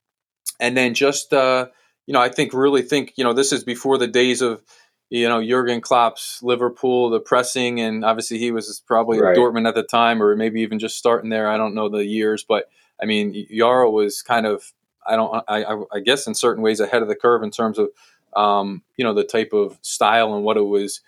[0.60, 1.66] and then just uh
[2.06, 4.62] you know I think really think you know this is before the days of
[5.10, 9.36] you know Jurgen Klopp's Liverpool, the pressing, and obviously he was probably right.
[9.36, 11.48] Dortmund at the time, or maybe even just starting there.
[11.48, 12.70] I don't know the years, but
[13.00, 14.72] I mean Jaro was kind of
[15.06, 17.90] I don't I, I guess in certain ways ahead of the curve in terms of
[18.34, 21.00] um, you know the type of style and what it was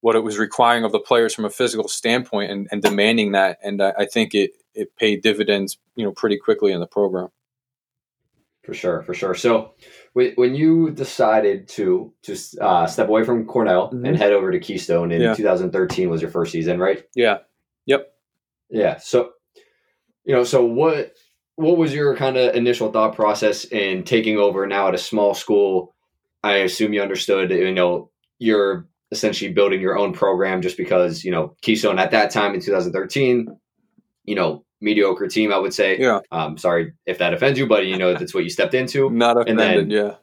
[0.00, 3.58] what it was requiring of the players from a physical standpoint and, and demanding that,
[3.62, 7.28] and I, I think it it paid dividends you know pretty quickly in the program.
[8.62, 9.34] For sure, for sure.
[9.34, 9.74] So
[10.12, 14.04] when you decided to to uh, step away from Cornell mm-hmm.
[14.04, 15.34] and head over to Keystone in yeah.
[15.34, 17.04] 2013 was your first season, right?
[17.14, 17.38] Yeah.
[17.86, 18.12] Yep.
[18.68, 18.98] Yeah.
[18.98, 19.30] So,
[20.24, 21.14] you know, so what
[21.56, 25.34] what was your kind of initial thought process in taking over now at a small
[25.34, 25.94] school?
[26.42, 31.30] I assume you understood, you know, you're essentially building your own program just because, you
[31.30, 33.48] know, Keystone at that time in 2013,
[34.24, 35.98] you know, mediocre team, I would say.
[35.98, 36.20] Yeah.
[36.30, 39.10] Um, sorry if that offends you, but you know that's what you stepped into.
[39.12, 39.58] Not offended.
[39.58, 40.14] Then, yeah.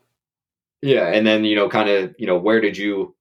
[0.82, 3.16] Yeah, and then you know, kind of, you know, where did you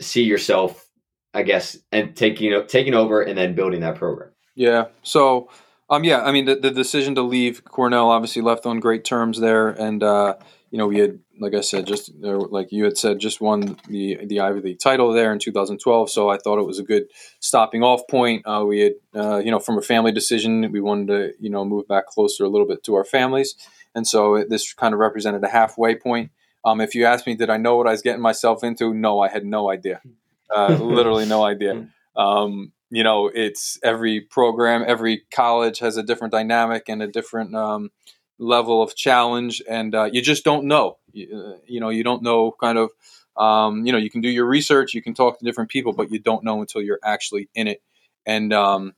[0.00, 0.88] see yourself?
[1.34, 4.30] I guess, and taking taking over and then building that program.
[4.54, 4.84] Yeah.
[5.02, 5.50] So,
[5.90, 9.40] Um, yeah, I mean the, the decision to leave Cornell obviously left on great terms
[9.40, 10.36] there, and uh,
[10.74, 14.18] you know we had, like I said, just like you had said, just won the
[14.26, 16.10] the Ivy League title there in 2012.
[16.10, 17.04] So I thought it was a good
[17.38, 18.42] stopping off point.
[18.44, 21.64] Uh, we had, uh, you know, from a family decision, we wanted to, you know,
[21.64, 23.54] move back closer a little bit to our families,
[23.94, 26.32] and so this kind of represented a halfway point.
[26.64, 28.92] Um, if you ask me, did I know what I was getting myself into?
[28.92, 30.02] No, I had no idea.
[30.52, 31.86] Uh, literally no idea.
[32.16, 37.54] Um, you know, it's every program, every college has a different dynamic and a different
[37.54, 37.90] um,
[38.38, 40.98] level of challenge, and uh, you just don't know.
[41.12, 42.90] You, uh, you, know, you don't know kind of.
[43.36, 46.12] Um, you know, you can do your research, you can talk to different people, but
[46.12, 47.82] you don't know until you're actually in it.
[48.24, 48.92] And um,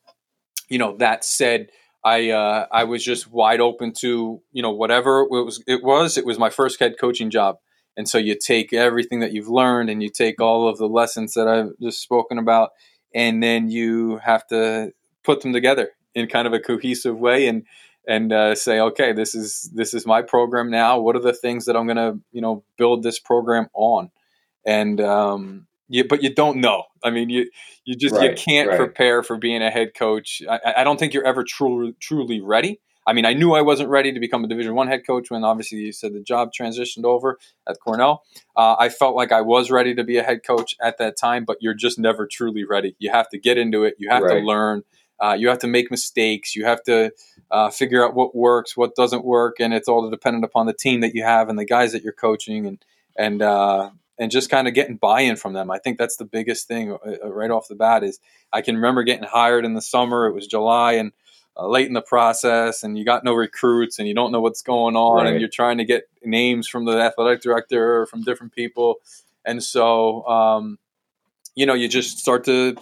[0.68, 1.68] you know, that said,
[2.04, 5.62] I uh, I was just wide open to you know whatever it was.
[5.66, 7.56] It was it was my first head coaching job,
[7.96, 11.34] and so you take everything that you've learned and you take all of the lessons
[11.34, 12.70] that I've just spoken about,
[13.14, 14.92] and then you have to
[15.24, 17.66] put them together in kind of a cohesive way and
[18.06, 21.00] and uh, say, okay, this is this is my program now.
[21.00, 24.10] What are the things that I'm going to you know build this program on?
[24.64, 26.84] And um, you, but you don't know.
[27.02, 27.50] I mean, you
[27.84, 28.78] you just right, you can't right.
[28.78, 30.42] prepare for being a head coach.
[30.48, 32.80] I, I don't think you're ever truly truly ready.
[33.08, 35.44] I mean, I knew I wasn't ready to become a Division One head coach when
[35.44, 37.38] obviously you said the job transitioned over
[37.68, 38.24] at Cornell.
[38.56, 41.44] Uh, I felt like I was ready to be a head coach at that time,
[41.44, 42.96] but you're just never truly ready.
[42.98, 43.94] You have to get into it.
[43.98, 44.40] You have right.
[44.40, 44.82] to learn.
[45.20, 46.54] Uh, you have to make mistakes.
[46.54, 47.12] You have to
[47.50, 51.00] uh, figure out what works, what doesn't work, and it's all dependent upon the team
[51.00, 52.84] that you have and the guys that you're coaching, and
[53.16, 55.70] and uh, and just kind of getting buy-in from them.
[55.70, 58.04] I think that's the biggest thing uh, uh, right off the bat.
[58.04, 58.20] Is
[58.52, 60.26] I can remember getting hired in the summer.
[60.26, 61.12] It was July and
[61.56, 64.60] uh, late in the process and you got no recruits and you don't know what's
[64.60, 65.32] going on right.
[65.32, 68.96] and you're trying to get names from the athletic director or from different people
[69.42, 70.78] and so um,
[71.54, 72.76] you know you just start to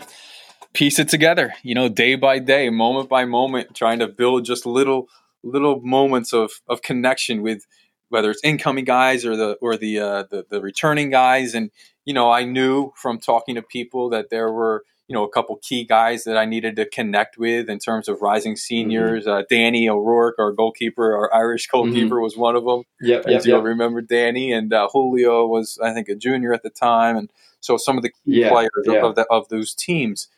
[0.74, 4.66] piece it together you know day by day moment by moment trying to build just
[4.66, 5.08] little
[5.42, 7.66] little moments of, of connection with
[8.08, 11.70] whether it's incoming guys or the or the, uh, the the returning guys and
[12.04, 15.56] you know i knew from talking to people that there were you know a couple
[15.56, 19.26] key guys that I needed to connect with in terms of rising seniors.
[19.26, 19.38] Mm-hmm.
[19.38, 22.22] Uh, Danny O'Rourke, our goalkeeper, our Irish goalkeeper, mm-hmm.
[22.22, 22.84] was one of them.
[23.00, 26.70] Yeah, yep, you'll remember Danny and uh, Julio was I think a junior at the
[26.70, 28.98] time, and so some of the key yeah, players yeah.
[28.98, 30.28] Of, of, the, of those teams.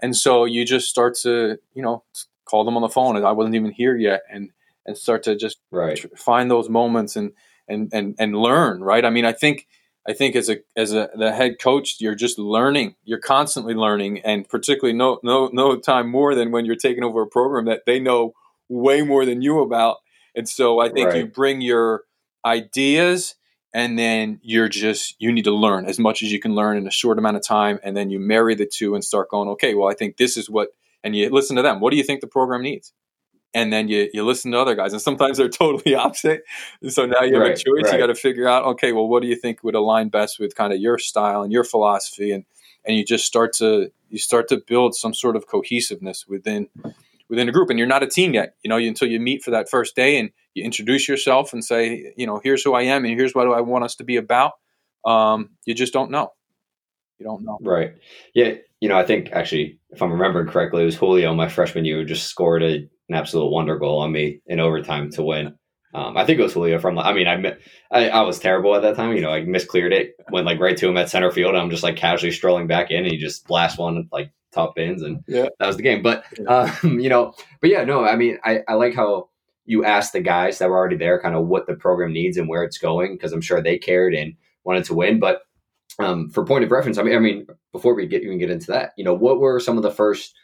[0.00, 2.04] And so you just start to you know
[2.44, 4.50] call them on the phone, and I wasn't even here yet, and
[4.86, 5.96] and start to just right.
[5.96, 7.32] tr- find those moments and
[7.68, 8.82] and and and learn.
[8.82, 9.04] Right.
[9.04, 9.66] I mean, I think
[10.06, 12.96] I think as a as a the head coach, you're just learning.
[13.04, 17.22] You're constantly learning, and particularly no no no time more than when you're taking over
[17.22, 18.34] a program that they know
[18.68, 19.98] way more than you about.
[20.34, 21.18] And so I think right.
[21.18, 22.02] you bring your
[22.44, 23.36] ideas,
[23.74, 26.86] and then you're just you need to learn as much as you can learn in
[26.86, 29.48] a short amount of time, and then you marry the two and start going.
[29.50, 30.68] Okay, well I think this is what,
[31.02, 31.80] and you listen to them.
[31.80, 32.92] What do you think the program needs?
[33.54, 36.42] and then you, you listen to other guys and sometimes they're totally opposite
[36.88, 37.92] so now you have right, a choice right.
[37.92, 40.54] you got to figure out okay well what do you think would align best with
[40.54, 42.44] kind of your style and your philosophy and
[42.84, 46.68] and you just start to you start to build some sort of cohesiveness within
[47.28, 49.50] within a group and you're not a team yet you know until you meet for
[49.50, 53.04] that first day and you introduce yourself and say you know here's who i am
[53.04, 54.52] and here's what i want us to be about
[55.04, 56.32] um, you just don't know
[57.18, 57.94] you don't know right
[58.34, 61.84] yeah you know i think actually if i'm remembering correctly it was julio my freshman
[61.84, 65.54] year just scored a an absolute wonder goal on me in overtime to win.
[65.94, 66.98] Um, I think it was Julio from.
[66.98, 67.56] I mean, I,
[67.92, 69.14] I, I was terrible at that time.
[69.14, 71.54] You know, I miscleared it, went like right to him at center field.
[71.54, 75.02] I'm just like casually strolling back in, and he just blast one like top bins,
[75.02, 75.48] and yeah.
[75.58, 76.02] that was the game.
[76.02, 79.28] But um, you know, but yeah, no, I mean, I, I like how
[79.66, 82.48] you asked the guys that were already there kind of what the program needs and
[82.48, 84.34] where it's going because I'm sure they cared and
[84.64, 85.18] wanted to win.
[85.18, 85.42] But
[85.98, 88.68] um, for point of reference, I mean, I mean, before we get even get into
[88.68, 90.34] that, you know, what were some of the first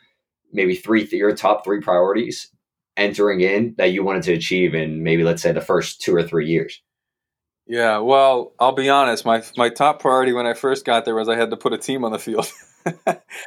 [0.52, 2.50] maybe three your top three priorities
[2.96, 6.22] entering in that you wanted to achieve in maybe let's say the first two or
[6.22, 6.82] three years?
[7.66, 9.24] Yeah, well, I'll be honest.
[9.24, 11.78] My my top priority when I first got there was I had to put a
[11.78, 12.50] team on the field,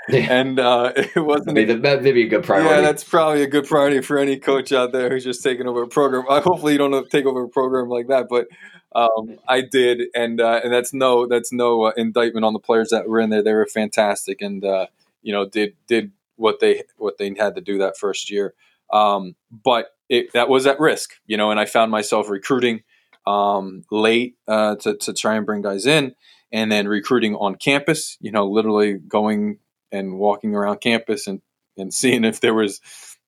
[0.10, 1.54] and uh, it wasn't.
[1.54, 2.70] Maybe, that may be a good priority.
[2.70, 5.84] Yeah, that's probably a good priority for any coach out there who's just taking over
[5.84, 6.26] a program.
[6.30, 8.48] I, hopefully, you don't take over a program like that, but
[8.96, 12.90] um, I did, and uh, and that's no that's no uh, indictment on the players
[12.90, 13.44] that were in there.
[13.44, 14.88] They were fantastic, and uh,
[15.22, 18.54] you know did did what they what they had to do that first year.
[18.92, 22.84] Um, but it, that was at risk, you know, and I found myself recruiting
[23.26, 26.14] um, late uh, to, to try and bring guys in
[26.54, 29.58] and then recruiting on campus, you know, literally going
[29.92, 31.42] and walking around campus and,
[31.78, 32.80] and seeing if there was,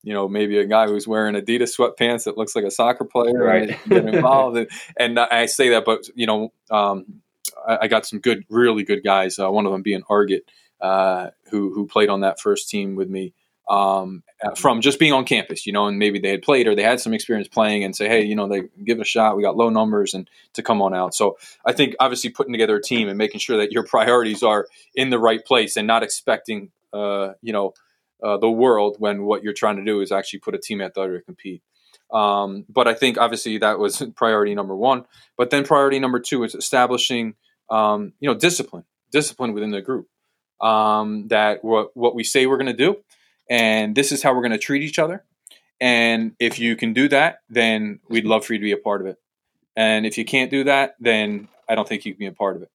[0.04, 3.44] you know, maybe a guy who's wearing Adidas sweatpants that looks like a soccer player,
[3.44, 3.78] right?
[3.90, 7.22] Get involved, and, and, I say that, but you know, um,
[7.68, 9.40] I, I, got some good, really good guys.
[9.40, 10.44] Uh, one of them being Argett,
[10.80, 13.34] uh, who who played on that first team with me
[13.68, 14.24] um,
[14.56, 17.00] from just being on campus, you know, and maybe they had played or they had
[17.00, 19.36] some experience playing and say, hey, you know, they give it a shot.
[19.36, 21.16] We got low numbers and to come on out.
[21.16, 24.68] So I think obviously putting together a team and making sure that your priorities are
[24.94, 27.74] in the right place and not expecting, uh, you know,
[28.24, 30.94] uh, the world when what you're trying to do is actually put a team out
[30.94, 31.62] there to compete.
[32.12, 35.06] Um, but I think obviously that was priority number one.
[35.38, 37.36] But then priority number two is establishing,
[37.70, 40.08] um, you know, discipline, discipline within the group.
[40.62, 42.98] Um, that what what we say we're going to do,
[43.50, 45.24] and this is how we're going to treat each other.
[45.80, 49.02] And if you can do that, then we'd love for you to be a part
[49.02, 49.18] of it.
[49.76, 52.56] And if you can't do that, then I don't think you can be a part
[52.56, 52.72] of it.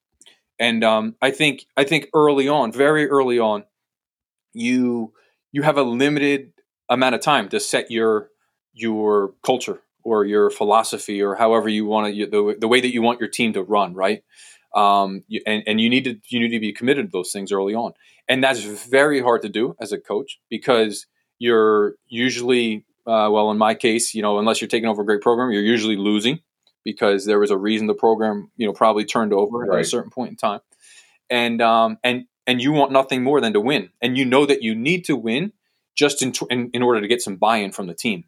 [0.59, 3.65] And um, I think I think early on, very early on,
[4.53, 5.15] you
[5.53, 6.53] you have a limited
[6.89, 8.29] amount of time to set your
[8.75, 13.03] your culture or your philosophy or however you want to the, the way that you
[13.03, 14.23] want your team to run right
[14.75, 17.75] um, and, and you need to you need to be committed to those things early
[17.75, 17.93] on.
[18.29, 21.07] And that's very hard to do as a coach because
[21.39, 25.23] you're usually uh, well in my case you know unless you're taking over a great
[25.23, 26.39] program you're usually losing
[26.85, 29.79] because there was a reason the program you know probably turned over right.
[29.79, 30.61] at a certain point in time.
[31.29, 33.91] And um, and and you want nothing more than to win.
[34.01, 35.53] And you know that you need to win
[35.95, 38.25] just in, in, in order to get some buy-in from the team.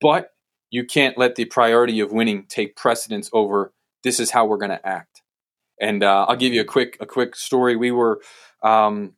[0.00, 0.32] But
[0.70, 3.72] you can't let the priority of winning take precedence over
[4.04, 5.22] this is how we're going to act
[5.80, 7.76] and uh, I'll give you a quick a quick story.
[7.76, 8.20] We were
[8.62, 9.14] um,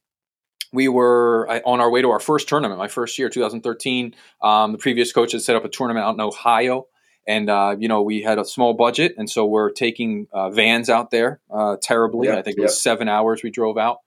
[0.73, 4.15] we were on our way to our first tournament, my first year, 2013.
[4.43, 6.87] Um, the previous coach had set up a tournament out in Ohio,
[7.27, 10.91] and uh, you know we had a small budget, and so we're taking uh, vans
[10.91, 12.29] out there uh, terribly.
[12.29, 13.99] Yep, I think it was seven hours we drove out,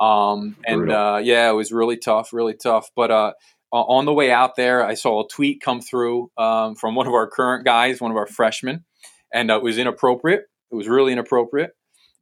[0.00, 2.90] um, and uh, yeah, it was really tough, really tough.
[2.94, 3.32] But uh,
[3.72, 7.12] on the way out there, I saw a tweet come through um, from one of
[7.12, 8.84] our current guys, one of our freshmen,
[9.32, 10.44] and uh, it was inappropriate.
[10.70, 11.72] It was really inappropriate.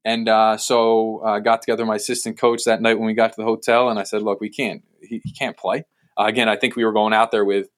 [0.04, 3.32] And uh, so I uh, got together my assistant coach that night when we got
[3.32, 4.82] to the hotel, and I said, "Look, we can't.
[5.00, 5.84] He, he can't play."
[6.18, 7.68] Uh, again, I think we were going out there with,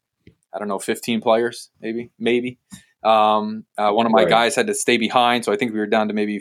[0.53, 2.59] I don't know, 15 players, maybe, maybe.
[3.03, 4.29] Um, uh, one of my right.
[4.29, 6.41] guys had to stay behind, so I think we were down to maybe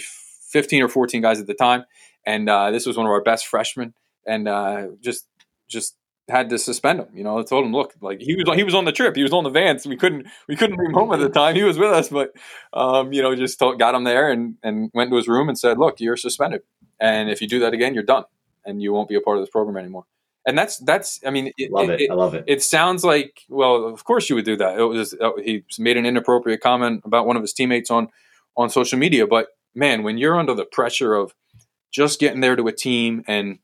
[0.49, 1.83] 15 or 14 guys at the time.
[2.25, 3.93] And uh, this was one of our best freshmen,
[4.25, 5.27] and uh, just
[5.67, 5.95] just
[6.29, 7.07] had to suspend him.
[7.13, 9.23] You know, I told him, look, like he was he was on the trip, he
[9.23, 11.55] was on the van, so we couldn't we couldn't bring him home at the time.
[11.55, 12.31] He was with us, but
[12.73, 15.57] um, you know, just told, got him there and and went to his room and
[15.57, 16.61] said, look, you're suspended,
[16.99, 18.23] and if you do that again, you're done,
[18.65, 20.05] and you won't be a part of this program anymore.
[20.45, 22.45] And that's that's I mean, it, love it, it, I love it.
[22.47, 24.79] It sounds like well, of course you would do that.
[24.79, 28.09] It was uh, he made an inappropriate comment about one of his teammates on
[28.55, 31.33] on social media, but man, when you're under the pressure of
[31.91, 33.59] just getting there to a team and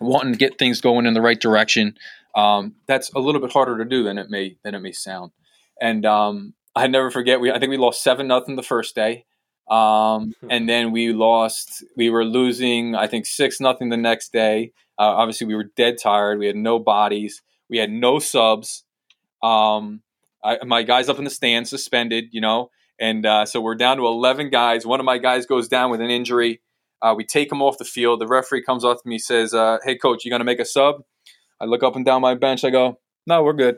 [0.00, 1.96] wanting to get things going in the right direction,
[2.34, 5.32] um, that's a little bit harder to do than it may than it may sound.
[5.80, 7.40] And um, I never forget.
[7.40, 9.24] We I think we lost seven nothing the first day,
[9.68, 11.84] um, and then we lost.
[11.96, 12.94] We were losing.
[12.94, 14.72] I think six nothing the next day.
[14.98, 16.38] Uh, obviously, we were dead tired.
[16.38, 17.42] We had no bodies.
[17.68, 18.84] We had no subs.
[19.42, 20.02] Um,
[20.42, 22.26] I, my guys up in the stands suspended.
[22.32, 24.84] You know, and uh, so we're down to eleven guys.
[24.84, 26.60] One of my guys goes down with an injury.
[27.04, 28.18] Uh, we take him off the field.
[28.20, 31.02] The referee comes up to me, says, uh, "Hey, coach, you to make a sub?"
[31.60, 32.64] I look up and down my bench.
[32.64, 33.76] I go, "No, we're good."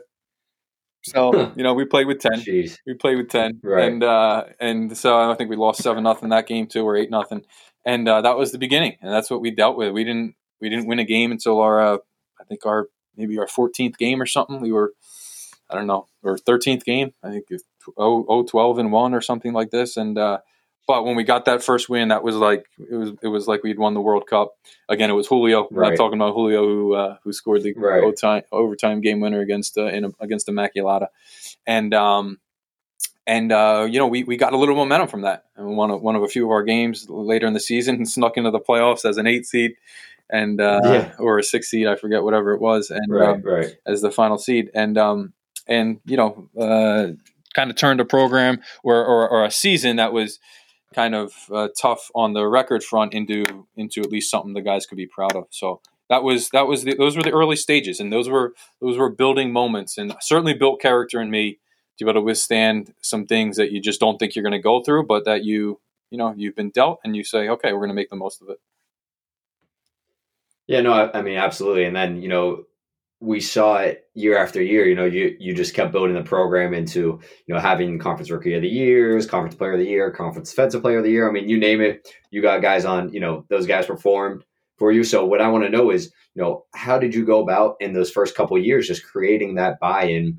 [1.03, 2.39] So you know, we played with ten.
[2.39, 2.77] Jeez.
[2.87, 3.91] We played with ten, right.
[3.91, 7.09] and uh, and so I think we lost seven nothing that game too, or eight
[7.09, 7.43] nothing,
[7.85, 9.91] and uh, that was the beginning, and that's what we dealt with.
[9.91, 11.97] We didn't we didn't win a game until our uh,
[12.39, 14.61] I think our maybe our 14th game or something.
[14.61, 14.93] We were
[15.69, 17.13] I don't know or 13th game.
[17.23, 17.45] I think
[17.99, 20.39] 0, 12 and one or something like this, and uh,
[20.87, 23.61] but when we got that first win, that was like it was it was like
[23.61, 24.53] we'd won the World Cup.
[24.87, 25.67] Again, it was Julio.
[25.69, 25.89] We're right.
[25.89, 28.01] not talking about Julio who uh, who scored the right.
[28.01, 31.07] overtime, overtime game winner against uh, in, against Immaculata,
[31.65, 32.39] and um,
[33.27, 35.43] and uh, you know we, we got a little momentum from that.
[35.57, 38.09] And one of one of a few of our games later in the season and
[38.09, 39.73] snuck into the playoffs as an eight seed,
[40.29, 41.11] and uh, yeah.
[41.19, 43.75] or a six seed, I forget whatever it was, and right, um, right.
[43.85, 45.33] as the final seed, and um,
[45.67, 47.11] and you know uh,
[47.53, 50.39] kind of turned a program or, or, or a season that was
[50.93, 54.85] kind of uh, tough on the record front into into at least something the guys
[54.85, 55.47] could be proud of.
[55.49, 58.97] So that was that was the, those were the early stages, and those were those
[58.97, 61.59] were building moments, and certainly built character in me
[61.97, 64.59] to be able to withstand some things that you just don't think you're going to
[64.59, 65.79] go through, but that you
[66.09, 68.41] you know you've been dealt, and you say, okay, we're going to make the most
[68.41, 68.59] of it.
[70.67, 72.63] Yeah, no, I, I mean absolutely, and then you know
[73.19, 74.85] we saw it year after year.
[74.85, 78.53] You know, you you just kept building the program into you know having conference rookie
[78.53, 81.27] of the years, conference player of the year, conference defensive player of the year.
[81.27, 82.07] I mean, you name it.
[82.31, 83.11] You got guys on.
[83.11, 84.43] You know, those guys performed
[84.77, 85.03] for you.
[85.03, 87.93] So what I want to know is, you know, how did you go about in
[87.93, 90.37] those first couple years, just creating that buy-in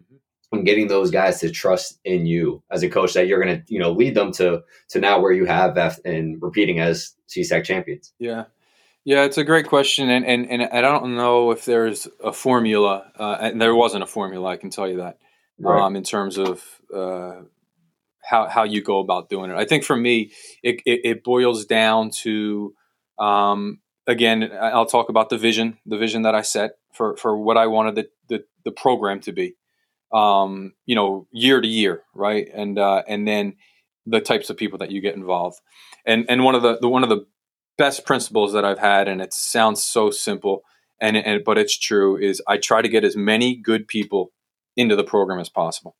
[0.53, 3.73] and getting those guys to trust in you as a coach that you're going to
[3.73, 8.13] you know lead them to to now where you have and repeating as CSAC champions.
[8.19, 8.45] Yeah,
[9.09, 13.11] Yeah, it's a great question, and and, and I don't know if there's a formula,
[13.19, 14.47] uh, and there wasn't a formula.
[14.51, 15.17] I can tell you that,
[15.59, 15.81] right.
[15.83, 16.63] um, in terms of
[16.95, 17.37] uh,
[18.23, 19.57] how how you go about doing it.
[19.57, 20.33] I think for me,
[20.63, 22.75] it it, it boils down to
[23.19, 24.53] um, again.
[24.61, 27.95] I'll talk about the vision, the vision that I set for for what I wanted
[27.95, 29.55] the the, the program to be,
[30.13, 33.57] um, you know, year to year, right, and uh, and then
[34.05, 35.59] the types of people that you get involved,
[36.05, 37.25] and and one of the, the one of the
[37.79, 40.63] best principles that I've had, and it sounds so simple,
[41.01, 44.33] and, and but it's true, is I try to get as many good people
[44.77, 45.97] into the program as possible.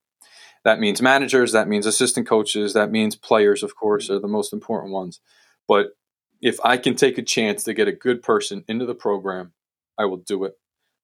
[0.65, 4.53] That means managers, that means assistant coaches, that means players, of course, are the most
[4.53, 5.21] important ones.
[5.67, 5.91] But
[6.41, 9.53] if I can take a chance to get a good person into the program,
[9.97, 10.53] I will do it.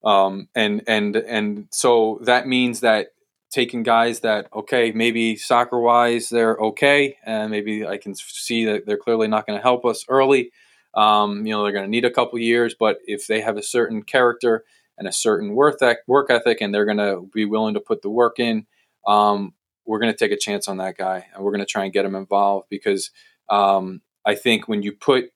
[0.04, 3.08] Um, and and and so that means that
[3.52, 8.86] taking guys that okay maybe soccer wise they're okay and maybe I can see that
[8.86, 10.52] they're clearly not going to help us early
[10.96, 13.64] um, you know, they're going to need a couple years, but if they have a
[13.64, 14.64] certain character
[14.98, 18.10] and a certain work work ethic, and they're going to be willing to put the
[18.10, 18.66] work in,
[19.06, 19.54] um,
[19.86, 21.94] we're going to take a chance on that guy, and we're going to try and
[21.94, 23.12] get him involved because
[23.50, 25.32] um, I think when you put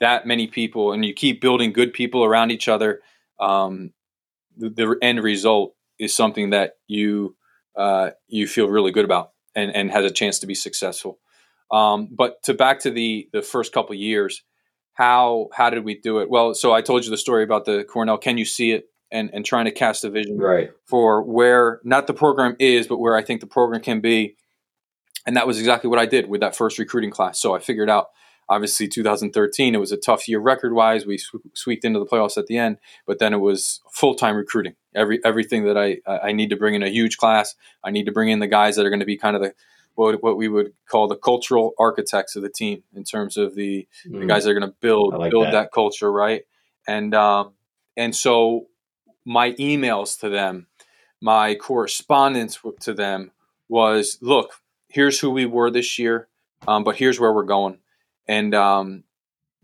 [0.00, 3.00] that many people and you keep building good people around each other,
[3.40, 3.92] um,
[4.56, 7.36] the, the, end result is something that you
[7.76, 11.18] uh, you feel really good about and, and has a chance to be successful.
[11.70, 14.42] Um, but to back to the the first couple years,
[14.94, 16.30] how how did we do it?
[16.30, 18.18] Well, so I told you the story about the Cornell.
[18.18, 18.88] Can you see it?
[19.10, 20.70] And and trying to cast a vision right.
[20.86, 24.36] for where not the program is, but where I think the program can be.
[25.26, 27.40] And that was exactly what I did with that first recruiting class.
[27.40, 28.08] So I figured out.
[28.48, 31.06] Obviously, 2013, it was a tough year record wise.
[31.06, 31.18] We
[31.54, 32.76] squeaked into the playoffs at the end,
[33.06, 34.74] but then it was full time recruiting.
[34.94, 37.54] Every everything that I I need to bring in a huge class.
[37.82, 39.54] I need to bring in the guys that are going to be kind of the
[39.94, 43.86] what, what we would call the cultural architects of the team in terms of the,
[44.06, 44.20] mm.
[44.20, 45.52] the guys that are going to build like build that.
[45.52, 45.72] that.
[45.72, 46.42] culture, right?
[46.86, 47.52] And um,
[47.96, 48.68] and so
[49.24, 50.66] my emails to them,
[51.20, 53.30] my correspondence to them
[53.68, 56.28] was, look, here's who we were this year,
[56.66, 57.78] um, but here's where we're going,
[58.26, 59.04] and um,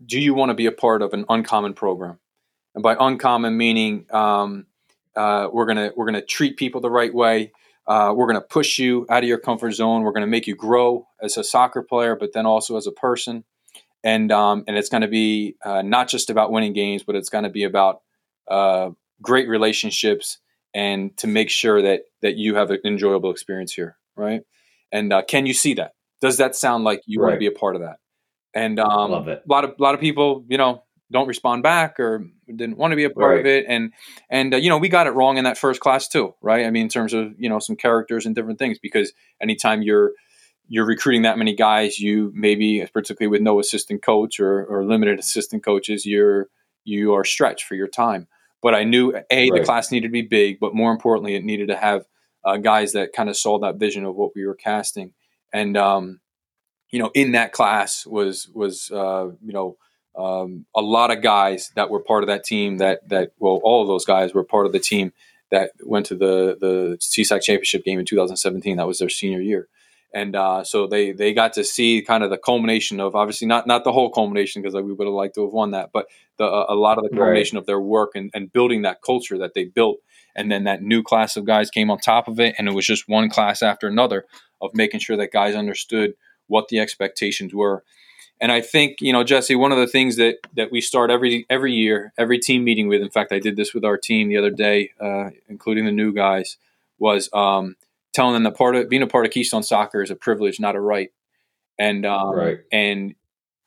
[0.05, 2.19] do you want to be a part of an uncommon program?
[2.73, 4.67] And by uncommon meaning um,
[5.15, 7.51] uh, we're gonna we're gonna treat people the right way.
[7.89, 10.03] Uh, we're going to push you out of your comfort zone.
[10.03, 12.91] We're going to make you grow as a soccer player, but then also as a
[12.91, 13.43] person.
[14.03, 17.29] And um, and it's going to be uh, not just about winning games, but it's
[17.29, 18.01] going to be about
[18.49, 20.37] uh, great relationships
[20.73, 24.41] and to make sure that that you have an enjoyable experience here, right?
[24.91, 25.93] And uh, can you see that?
[26.21, 27.29] Does that sound like you right.
[27.29, 27.97] want to be a part of that?
[28.53, 29.43] And um, love it.
[29.45, 32.91] A lot of a lot of people, you know, don't respond back or didn't want
[32.91, 33.39] to be a part right.
[33.39, 33.93] of it and
[34.29, 36.69] and uh, you know we got it wrong in that first class too right i
[36.69, 40.11] mean in terms of you know some characters and different things because anytime you're
[40.67, 45.19] you're recruiting that many guys you maybe particularly with no assistant coach or, or limited
[45.19, 46.47] assistant coaches you're
[46.83, 48.27] you are stretched for your time
[48.61, 49.59] but i knew a right.
[49.59, 52.05] the class needed to be big but more importantly it needed to have
[52.45, 55.13] uh, guys that kind of saw that vision of what we were casting
[55.51, 56.19] and um,
[56.91, 59.77] you know in that class was was uh, you know
[60.19, 63.81] um, a lot of guys that were part of that team that that well all
[63.81, 65.13] of those guys were part of the team
[65.49, 69.67] that went to the the CSAC championship game in 2017 that was their senior year.
[70.13, 73.65] And uh, so they they got to see kind of the culmination of obviously not
[73.65, 76.07] not the whole culmination because we would have liked to have won that but
[76.37, 77.61] the, a lot of the culmination right.
[77.61, 79.99] of their work and, and building that culture that they built.
[80.35, 82.85] And then that new class of guys came on top of it and it was
[82.85, 84.25] just one class after another
[84.61, 86.13] of making sure that guys understood
[86.47, 87.83] what the expectations were
[88.41, 91.45] and I think you know, Jesse, one of the things that that we start every
[91.49, 93.01] every year, every team meeting with.
[93.01, 96.13] In fact, I did this with our team the other day, uh, including the new
[96.13, 96.57] guys,
[96.97, 97.75] was um,
[98.13, 100.75] telling them that part of being a part of Keystone Soccer is a privilege, not
[100.75, 101.11] a right.
[101.77, 102.59] And um, right.
[102.71, 103.15] and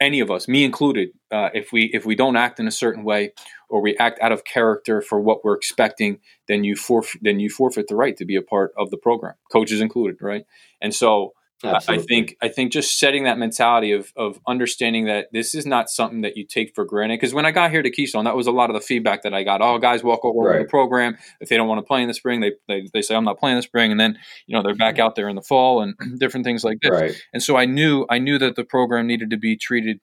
[0.01, 3.05] any of us, me included, uh, if we if we don't act in a certain
[3.05, 3.33] way
[3.69, 6.19] or we act out of character for what we're expecting,
[6.49, 9.35] then you forfeit then you forfeit the right to be a part of the program,
[9.51, 10.45] coaches included, right?
[10.81, 11.33] And so
[11.65, 12.03] Absolutely.
[12.03, 15.89] I think I think just setting that mentality of of understanding that this is not
[15.89, 17.21] something that you take for granted.
[17.21, 19.35] Because when I got here to Keystone, that was a lot of the feedback that
[19.35, 19.63] I got.
[19.63, 20.59] Oh, guys walk over right.
[20.61, 23.15] the program if they don't want to play in the spring, they, they they say
[23.15, 25.43] I'm not playing the spring, and then you know they're back out there in the
[25.43, 26.91] fall and different things like this.
[26.91, 27.23] Right.
[27.33, 29.99] And so I knew I knew that the program needed to be treated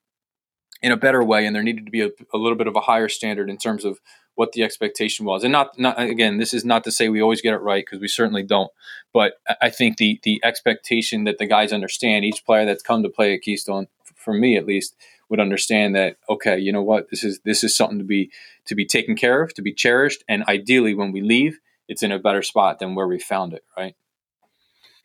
[0.81, 2.81] in a better way, and there needed to be a, a little bit of a
[2.81, 3.99] higher standard in terms of
[4.39, 5.43] what the expectation was.
[5.43, 7.99] And not, not again, this is not to say we always get it right because
[7.99, 8.71] we certainly don't.
[9.11, 13.09] But I think the the expectation that the guys understand, each player that's come to
[13.09, 14.95] play at Keystone, for me at least,
[15.27, 18.31] would understand that okay, you know what, this is this is something to be
[18.63, 21.59] to be taken care of, to be cherished, and ideally when we leave,
[21.89, 23.65] it's in a better spot than where we found it.
[23.77, 23.97] Right.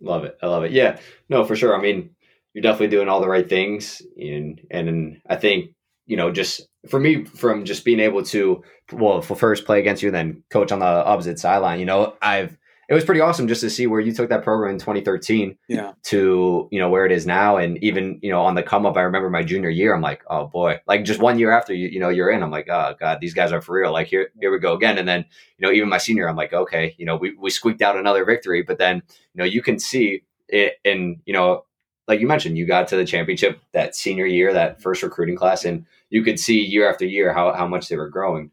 [0.01, 0.39] Love it.
[0.43, 0.71] I love it.
[0.71, 1.01] Yeah.
[1.29, 1.77] No, for sure.
[1.77, 2.11] I mean,
[2.53, 5.74] you're definitely doing all the right things, and and I think
[6.07, 10.09] you know, just for me, from just being able to, well, first play against you,
[10.09, 12.57] and then coach on the opposite sideline, you know, I've,
[12.89, 15.93] it was pretty awesome just to see where you took that program in 2013 yeah.
[16.05, 17.57] to, you know, where it is now.
[17.57, 20.23] And even, you know, on the come up, I remember my junior year, I'm like,
[20.29, 22.95] oh boy, like just one year after you, you know, you're in, I'm like, oh
[23.01, 23.93] God, these guys are for real.
[23.93, 24.99] Like here, here we go again.
[24.99, 25.25] And then,
[25.57, 28.25] you know, even my senior, I'm like, okay, you know, we, we squeaked out another
[28.25, 31.65] victory, but then, you know, you can see it in, you know,
[32.07, 35.65] like you mentioned, you got to the championship that senior year, that first recruiting class,
[35.65, 38.51] and you could see year after year how, how much they were growing.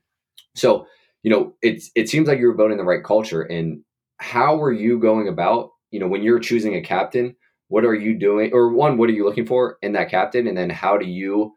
[0.56, 0.88] So,
[1.24, 3.42] you know, it, it seems like you were building the right culture.
[3.42, 3.84] And
[4.18, 7.36] how were you going about, you know, when you're choosing a captain,
[7.68, 8.52] what are you doing?
[8.54, 10.48] Or one, what are you looking for in that captain?
[10.48, 11.54] And then how do you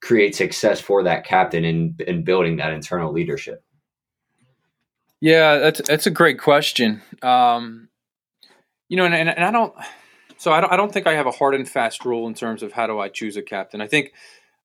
[0.00, 3.62] create success for that captain in, in building that internal leadership?
[5.20, 7.02] Yeah, that's, that's a great question.
[7.22, 7.88] Um,
[8.88, 9.72] you know, and, and, and I don't,
[10.42, 12.64] so I don't, I don't think I have a hard and fast rule in terms
[12.64, 13.80] of how do I choose a captain.
[13.80, 14.12] I think,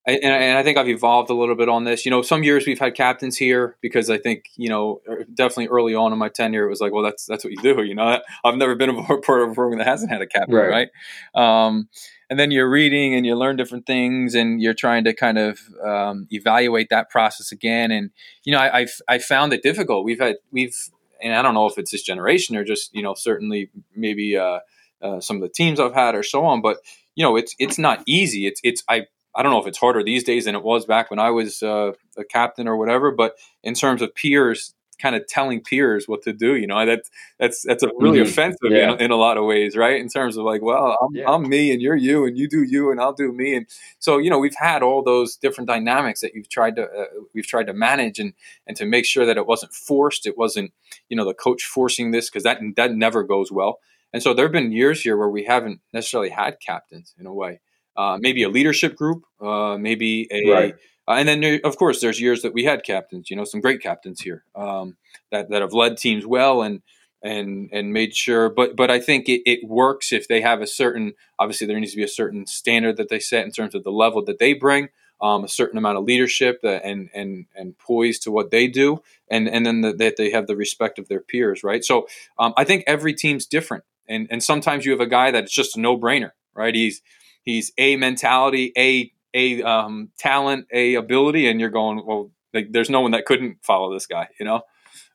[0.08, 2.04] and, and I think I've evolved a little bit on this.
[2.04, 5.68] You know, some years we've had captains here because I think you know er, definitely
[5.68, 7.84] early on in my tenure it was like, well, that's that's what you do.
[7.84, 10.56] You know, I've never been a part of a program that hasn't had a captain,
[10.56, 10.90] right?
[11.36, 11.66] right?
[11.68, 11.90] Um,
[12.28, 15.60] and then you're reading and you learn different things and you're trying to kind of
[15.86, 17.92] um, evaluate that process again.
[17.92, 18.10] And
[18.44, 20.06] you know, I, I've I found it difficult.
[20.06, 20.76] We've had we've
[21.22, 24.36] and I don't know if it's this generation or just you know certainly maybe.
[24.36, 24.62] Uh,
[25.02, 26.62] uh, some of the teams I've had or so on.
[26.62, 26.78] But
[27.16, 28.48] you know, it's it's not easy.
[28.48, 31.10] It's it's I I don't know if it's harder these days than it was back
[31.10, 33.12] when I was uh, a captain or whatever.
[33.12, 33.34] But
[33.64, 37.04] in terms of peers, kind of telling peers what to do, you know, that
[37.40, 38.30] that's that's a really mm-hmm.
[38.30, 38.94] offensive yeah.
[38.94, 40.00] in, in, a lot of ways, right?
[40.00, 41.30] In terms of like, well, I'm, yeah.
[41.30, 43.68] I'm, me and you're you, and you do you, and I'll do me, and
[44.00, 47.48] so you know, we've had all those different dynamics that you've tried to uh, we've
[47.48, 48.34] tried to manage and
[48.66, 50.74] and to make sure that it wasn't forced, it wasn't
[51.10, 53.80] you know the coach forcing this because that that never goes well.
[54.14, 57.34] And so there have been years here where we haven't necessarily had captains in a
[57.34, 57.60] way.
[57.96, 60.76] Uh, maybe a leadership group, uh, maybe a, right.
[61.08, 63.32] uh, and then there, of course there's years that we had captains.
[63.32, 64.98] You know, some great captains here um,
[65.32, 66.84] that that have led teams well and
[67.24, 68.50] and and made sure.
[68.50, 71.14] But but I think it, it works if they have a certain.
[71.40, 73.92] Obviously, there needs to be a certain standard that they set in terms of the
[73.92, 74.90] level that they bring.
[75.20, 79.02] Um, a certain amount of leadership and and and poise to what they do,
[79.32, 81.84] and and then that they have the respect of their peers, right?
[81.84, 85.54] So um, I think every team's different, and and sometimes you have a guy that's
[85.54, 86.74] just a no brainer, right?
[86.74, 87.02] He's
[87.44, 92.90] he's a mentality, a a um, talent, a ability, and you're going, well, like, there's
[92.90, 94.62] no one that couldn't follow this guy, you know?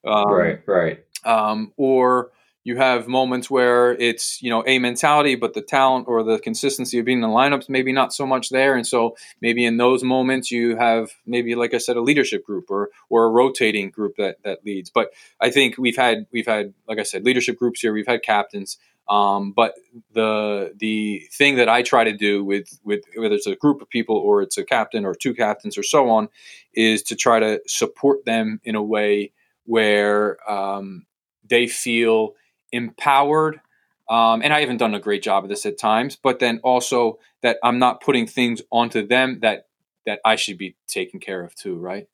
[0.05, 1.05] Um, right, right.
[1.25, 2.31] Um, or
[2.65, 6.99] you have moments where it's you know a mentality, but the talent or the consistency
[6.99, 10.03] of being in the lineups maybe not so much there, and so maybe in those
[10.03, 14.17] moments you have maybe like I said a leadership group or or a rotating group
[14.17, 14.91] that that leads.
[14.91, 17.93] But I think we've had we've had like I said leadership groups here.
[17.93, 18.79] We've had captains.
[19.09, 19.75] Um, but
[20.15, 23.91] the the thing that I try to do with with whether it's a group of
[23.91, 26.29] people or it's a captain or two captains or so on
[26.75, 29.33] is to try to support them in a way
[29.65, 31.07] where um,
[31.45, 32.35] they feel
[32.73, 33.61] empowered.
[34.09, 37.19] Um, and I haven't done a great job of this at times, but then also
[37.43, 39.67] that I'm not putting things onto them that
[40.05, 42.09] that I should be taken care of too, right?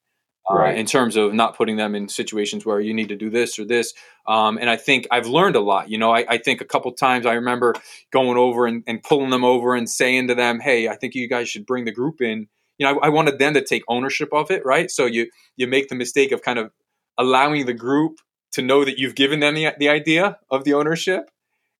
[0.50, 0.76] Uh, right.
[0.76, 3.58] Uh, in terms of not putting them in situations where you need to do this
[3.58, 3.92] or this.
[4.26, 5.90] Um, and I think I've learned a lot.
[5.90, 7.74] You know, I, I think a couple times I remember
[8.12, 11.28] going over and, and, pulling them over and saying to them, "Hey, I think you
[11.28, 12.48] guys should bring the group in."
[12.78, 14.90] You know, I, I wanted them to take ownership of it, right?
[14.90, 16.70] So you you make the mistake of kind of
[17.18, 18.18] allowing the group
[18.52, 21.30] to know that you've given them the, the idea of the ownership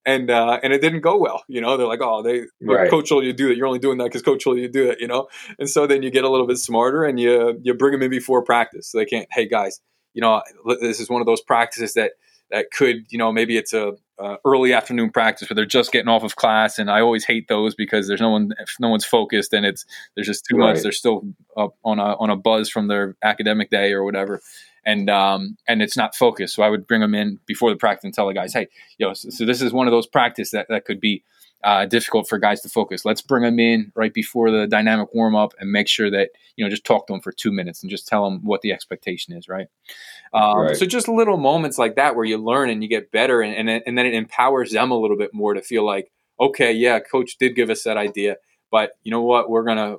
[0.05, 1.43] and uh, and it didn't go well.
[1.47, 2.89] You know, they're like, oh, they right.
[2.89, 3.57] coach told you to do that.
[3.57, 4.99] You're only doing that because coach told you to do it.
[4.99, 7.91] You know, and so then you get a little bit smarter and you you bring
[7.91, 8.87] them in before practice.
[8.87, 9.27] So they can't.
[9.31, 9.81] Hey guys,
[10.13, 10.41] you know,
[10.79, 12.13] this is one of those practices that
[12.49, 16.09] that could you know maybe it's a uh, early afternoon practice where they're just getting
[16.09, 19.05] off of class, and I always hate those because there's no one if no one's
[19.05, 20.73] focused and it's there's just too right.
[20.73, 20.83] much.
[20.83, 21.23] They're still
[21.57, 24.41] up on a on a buzz from their academic day or whatever
[24.85, 26.55] and um, and it's not focused.
[26.55, 28.67] So I would bring them in before the practice and tell the guys, hey,
[28.97, 31.23] you know, so, so this is one of those practice that, that could be
[31.63, 33.05] uh, difficult for guys to focus.
[33.05, 36.63] Let's bring them in right before the dynamic warm up and make sure that you
[36.63, 39.35] know just talk to them for two minutes and just tell them what the expectation
[39.35, 39.67] is, right?
[40.33, 40.77] Um, right.
[40.77, 43.83] So just little moments like that where you learn and you get better, and, and
[43.85, 47.37] and then it empowers them a little bit more to feel like, okay, yeah, coach
[47.37, 48.37] did give us that idea,
[48.71, 49.97] but you know what, we're gonna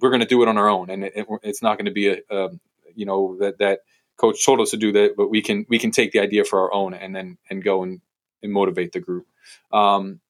[0.00, 2.08] we're gonna do it on our own, and it, it, it's not going to be
[2.08, 2.48] a, a
[2.94, 3.80] you know that that
[4.16, 6.60] coach told us to do that, but we can we can take the idea for
[6.60, 8.00] our own and then and go and,
[8.42, 9.26] and motivate the group.
[9.72, 10.20] Um,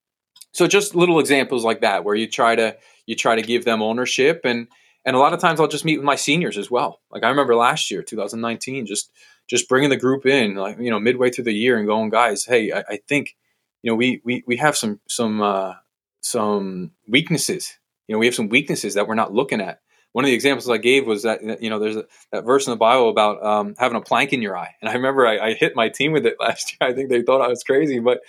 [0.53, 2.77] so just little examples like that where you try to
[3.07, 4.69] you try to give them ownership and
[5.05, 7.01] and a lot of times I'll just meet with my seniors as well.
[7.11, 9.11] Like I remember last year, 2019, just
[9.49, 12.45] just bringing the group in, like you know, midway through the year and going, guys,
[12.45, 13.37] hey, I, I think
[13.83, 15.75] you know we we we have some some uh,
[16.21, 17.79] some weaknesses.
[18.07, 19.81] You know, we have some weaknesses that we're not looking at
[20.13, 22.71] one of the examples I gave was that you know there's a, that verse in
[22.71, 25.55] the Bible about um, having a plank in your eye, and I remember I, I,
[25.55, 26.91] hit my team with it last year.
[26.91, 28.21] I think they thought I was crazy, but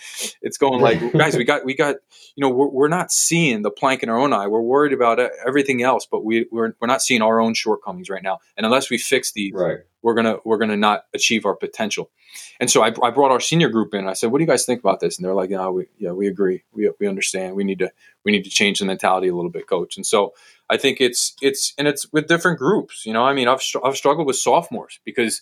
[0.41, 1.97] it's going like, guys, we got we got
[2.35, 4.47] you know we're, we're not seeing the plank in our own eye.
[4.47, 8.23] We're worried about everything else, but we we're, we're not seeing our own shortcomings right
[8.23, 8.39] now.
[8.57, 9.79] And unless we fix these, right.
[10.03, 12.11] We're gonna we're gonna not achieve our potential.
[12.59, 14.07] And so I, I brought our senior group in.
[14.07, 16.11] I said, "What do you guys think about this?" And they're like, "Yeah, we yeah
[16.11, 16.63] we agree.
[16.73, 17.55] We we understand.
[17.55, 17.91] We need to
[18.23, 20.33] we need to change the mentality a little bit, coach." And so
[20.69, 23.05] I think it's it's and it's with different groups.
[23.05, 25.41] You know, I mean, I've I've struggled with sophomores because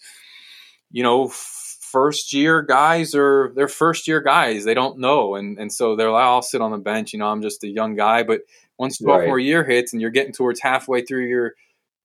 [0.91, 4.63] you know first year guys are they're first year guys.
[4.63, 7.13] They don't know, and and so they're like, I'll sit on the bench.
[7.13, 8.23] You know, I'm just a young guy.
[8.23, 8.41] But
[8.77, 9.45] once sophomore right.
[9.45, 11.53] year hits and you're getting towards halfway through your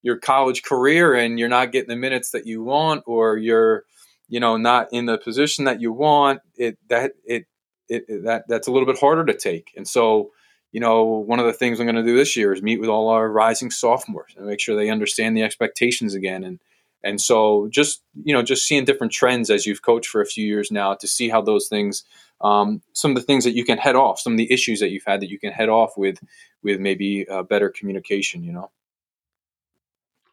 [0.07, 3.83] your college career and you're not getting the minutes that you want, or you're
[4.29, 7.47] you know not in the position that you want, it that it
[7.89, 9.73] it, it that that's a little bit harder to take.
[9.77, 10.31] And so
[10.71, 12.89] you know, one of the things I'm going to do this year is meet with
[12.89, 16.45] all our rising sophomores and make sure they understand the expectations again.
[16.45, 16.61] And
[17.03, 20.47] and so just you know, just seeing different trends as you've coached for a few
[20.47, 22.05] years now to see how those things,
[22.43, 24.91] um, some of the things that you can head off, some of the issues that
[24.91, 26.21] you've had that you can head off with
[26.63, 28.45] with maybe uh, better communication.
[28.45, 28.71] You know.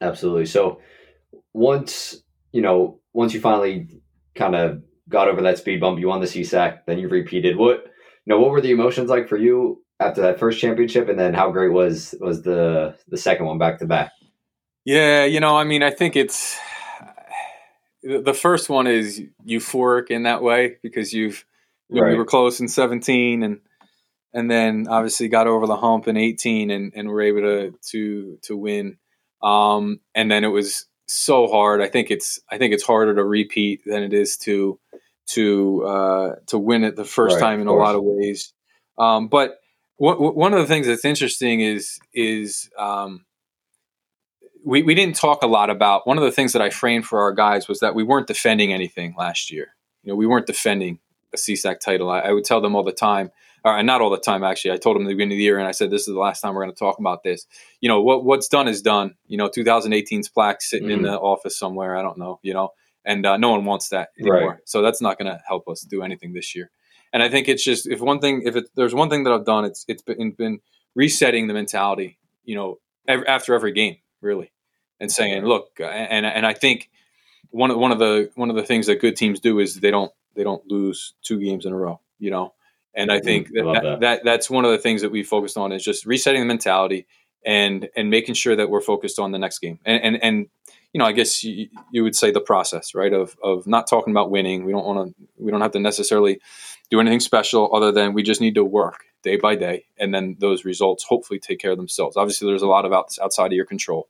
[0.04, 0.46] Absolutely.
[0.46, 0.82] So
[1.54, 3.88] once you know, once you finally
[4.36, 7.58] kind of got over that speed bump, you won the CSAC, then you repeated.
[7.58, 7.86] What
[8.26, 11.34] you know, what were the emotions like for you after that first championship, and then
[11.34, 14.12] how great was was the the second one back to back?
[14.86, 16.58] Yeah, you know, I mean, I think it's
[18.04, 21.46] the first one is euphoric in that way because you've
[21.90, 22.12] you know, right.
[22.12, 23.62] we were close in 17 and
[24.34, 28.40] and then obviously got over the hump in 18 and, and were able to to
[28.42, 28.98] to win
[29.44, 33.24] um, and then it was so hard i think it's i think it's harder to
[33.24, 34.80] repeat than it is to
[35.26, 38.54] to uh, to win it the first right, time in a lot of ways
[38.98, 39.60] um, but
[39.98, 43.26] one of the things that's interesting is is um,
[44.66, 47.22] we we didn't talk a lot about one of the things that I framed for
[47.22, 49.76] our guys was that we weren't defending anything last year.
[50.04, 51.00] You know, we weren't defending
[51.34, 52.10] a CSAC title.
[52.10, 53.32] I, I would tell them all the time,
[53.64, 54.72] or not all the time actually.
[54.72, 56.20] I told him at the beginning of the year, and I said this is the
[56.20, 57.46] last time we're going to talk about this.
[57.82, 59.16] You know, what what's done is done.
[59.28, 60.98] You know, 2018's plaque sitting mm-hmm.
[60.98, 61.96] in the office somewhere.
[61.96, 62.40] I don't know.
[62.44, 62.70] You know,
[63.06, 64.50] and uh, no one wants that anymore.
[64.50, 64.60] Right.
[64.66, 66.72] So that's not going to help us do anything this year.
[67.12, 69.46] And I think it's just if one thing, if it, there's one thing that I've
[69.46, 70.60] done, it's it's been, been
[70.96, 72.18] resetting the mentality.
[72.44, 74.52] You know, every, after every game, really,
[75.00, 76.90] and saying, look, and and I think
[77.52, 79.92] one of one of the one of the things that good teams do is they
[79.92, 82.02] don't they don't lose two games in a row.
[82.18, 82.54] You know,
[82.96, 85.58] and I think mm, that, that, that that's one of the things that we focused
[85.58, 87.06] on is just resetting the mentality
[87.46, 90.48] and and making sure that we're focused on the next game and and, and
[90.94, 93.12] you know, I guess you, you, would say the process, right?
[93.12, 94.64] Of of not talking about winning.
[94.64, 95.28] We don't want to.
[95.38, 96.40] We don't have to necessarily
[96.92, 100.38] do anything special other than we just need to work day by day, and then
[100.40, 102.16] those results hopefully take care of themselves.
[102.16, 104.08] Obviously, there's a lot of outs, outside of your control,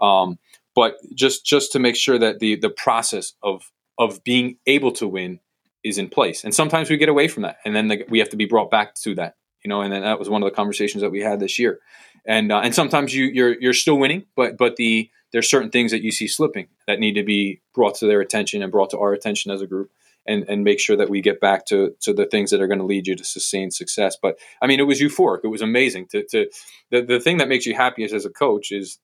[0.00, 0.38] um,
[0.74, 5.08] but just just to make sure that the the process of of being able to
[5.08, 5.40] win
[5.86, 6.44] is in place.
[6.44, 8.70] And sometimes we get away from that, and then the, we have to be brought
[8.70, 9.34] back to that.
[9.64, 11.80] You know, and then that was one of the conversations that we had this year.
[12.26, 15.90] And uh, and sometimes you you're you're still winning, but but the there's certain things
[15.90, 18.98] that you see slipping that need to be brought to their attention and brought to
[18.98, 19.90] our attention as a group
[20.26, 22.78] and, and make sure that we get back to, to the things that are going
[22.78, 24.16] to lead you to sustained success.
[24.20, 25.40] But I mean, it was euphoric.
[25.44, 26.46] It was amazing to, to
[26.90, 28.98] the, the thing that makes you happiest as a coach is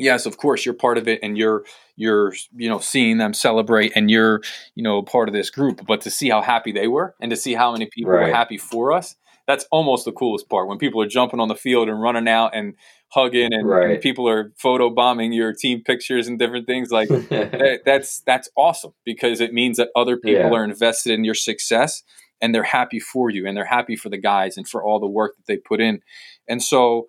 [0.00, 1.64] yes, of course you're part of it and you're,
[1.96, 4.40] you're, you know, seeing them celebrate and you're,
[4.74, 7.36] you know, part of this group, but to see how happy they were and to
[7.36, 8.28] see how many people right.
[8.28, 11.54] were happy for us, that's almost the coolest part when people are jumping on the
[11.54, 12.74] field and running out and
[13.08, 13.90] hugging and, right.
[13.90, 18.48] and people are photo bombing your team pictures and different things like that, that's that's
[18.56, 20.56] awesome because it means that other people yeah.
[20.56, 22.02] are invested in your success
[22.40, 25.08] and they're happy for you and they're happy for the guys and for all the
[25.08, 26.00] work that they put in
[26.48, 27.08] and so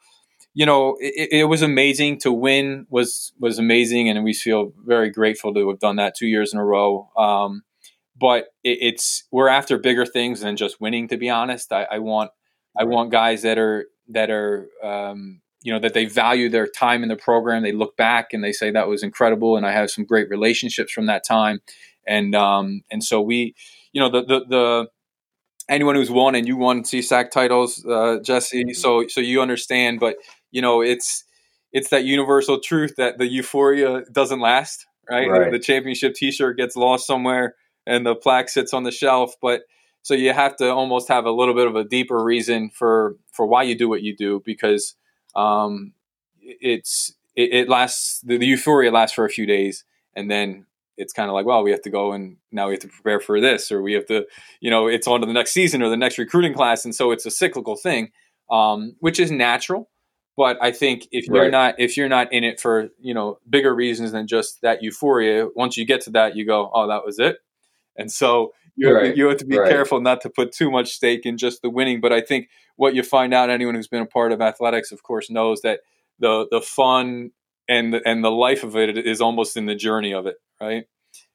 [0.53, 5.09] you know it, it was amazing to win was was amazing and we feel very
[5.09, 7.09] grateful to have done that two years in a row.
[7.17, 7.63] Um,
[8.19, 11.71] but it, it's we're after bigger things than just winning to be honest.
[11.71, 12.31] I, I want
[12.77, 17.03] i want guys that are that are um, you know that they value their time
[17.03, 17.63] in the program.
[17.63, 20.91] They look back and they say that was incredible and i have some great relationships
[20.91, 21.61] from that time.
[22.07, 23.55] And um and so we
[23.93, 24.87] you know the the, the
[25.69, 28.73] anyone who's won and you won CSAC titles uh jesse mm-hmm.
[28.73, 30.15] so so you understand but
[30.51, 31.23] you know it's
[31.73, 35.51] it's that universal truth that the euphoria doesn't last right, right.
[35.51, 39.61] the championship t-shirt gets lost somewhere and the plaque sits on the shelf but
[40.03, 43.45] so you have to almost have a little bit of a deeper reason for for
[43.45, 44.95] why you do what you do because
[45.35, 45.93] um,
[46.41, 49.85] it's it, it lasts the, the, euphoria lasts for a few days,
[50.15, 50.65] and then
[50.97, 53.19] it's kind of like, well, we have to go and now we have to prepare
[53.19, 54.25] for this, or we have to,
[54.59, 57.11] you know, it's on to the next season or the next recruiting class, and so
[57.11, 58.11] it's a cyclical thing,
[58.49, 59.89] um, which is natural.
[60.41, 61.51] But I think if you're right.
[61.51, 65.49] not if you're not in it for you know bigger reasons than just that euphoria,
[65.55, 67.37] once you get to that, you go, oh, that was it.
[67.95, 69.15] And so you right.
[69.15, 69.69] you have to be right.
[69.69, 72.01] careful not to put too much stake in just the winning.
[72.01, 75.03] But I think what you find out, anyone who's been a part of athletics, of
[75.03, 75.81] course, knows that
[76.17, 77.29] the the fun
[77.69, 80.85] and the, and the life of it is almost in the journey of it, right?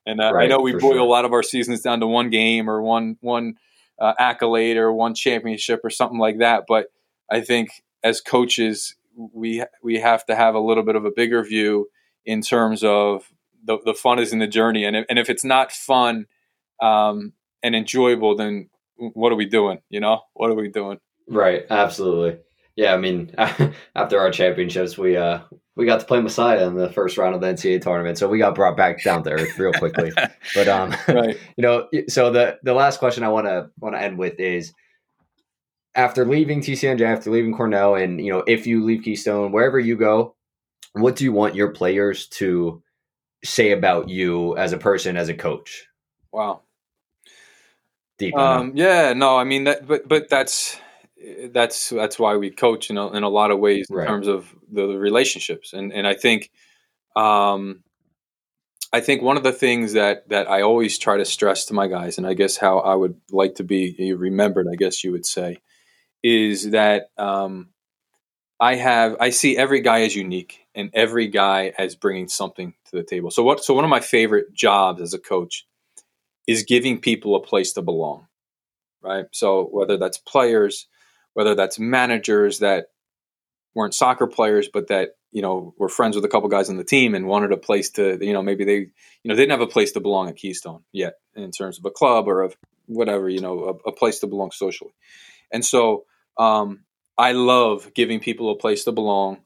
[0.05, 0.99] And uh, I know we boil sure.
[0.99, 3.55] a lot of our seasons down to one game or one one
[4.01, 6.65] uh, accolade or one championship or something like that.
[6.67, 6.87] But
[7.31, 7.71] I think
[8.03, 11.89] as coaches, we we have to have a little bit of a bigger view
[12.25, 13.33] in terms of
[13.65, 16.27] the, the fun is in the journey, and if, and if it's not fun
[16.83, 17.33] um,
[17.63, 19.79] and enjoyable, then what are we doing?
[19.89, 20.99] You know, what are we doing?
[21.29, 22.39] Right, absolutely.
[22.77, 25.41] Yeah, I mean, after our championships, we uh
[25.77, 28.39] we got to play Messiah in the first round of the NCAA tournament, so we
[28.39, 30.11] got brought back down to earth real quickly.
[30.55, 31.39] but um, right.
[31.57, 34.73] you know, so the the last question I want to want to end with is
[35.97, 39.97] after leaving TCNJ, after leaving Cornell, and you know, if you leave Keystone, wherever you
[39.97, 40.37] go,
[40.93, 42.83] what do you want your players to
[43.43, 45.87] say about you as a person, as a coach?
[46.33, 46.63] Wow.
[48.19, 48.37] Deep.
[48.37, 50.79] Um, yeah, no, I mean that, but but that's
[51.51, 54.07] that's that's why we coach in a, in a lot of ways in right.
[54.07, 56.51] terms of the, the, relationships, and and I think,
[57.15, 57.83] um,
[58.93, 61.89] I think one of the things that that I always try to stress to my
[61.89, 65.27] guys, and I guess how I would like to be remembered, I guess you would
[65.27, 65.59] say,
[66.27, 67.69] is that um,
[68.59, 72.97] I have I see every guy as unique and every guy as bringing something to
[72.97, 73.31] the table.
[73.31, 73.63] So what?
[73.63, 75.69] So one of my favorite jobs as a coach
[76.49, 78.27] is giving people a place to belong,
[79.01, 79.27] right?
[79.31, 80.89] So whether that's players,
[81.35, 82.87] whether that's managers that
[83.77, 86.83] weren't soccer players, but that you know were friends with a couple guys on the
[86.83, 88.89] team and wanted a place to you know maybe they you
[89.27, 91.91] know they didn't have a place to belong at Keystone yet in terms of a
[91.93, 92.57] club or of
[92.87, 94.93] whatever you know a, a place to belong socially,
[95.53, 96.05] and so
[96.39, 96.85] um,
[97.19, 99.39] I love giving people a place to belong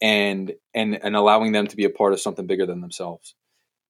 [0.00, 3.34] and and and allowing them to be a part of something bigger than themselves.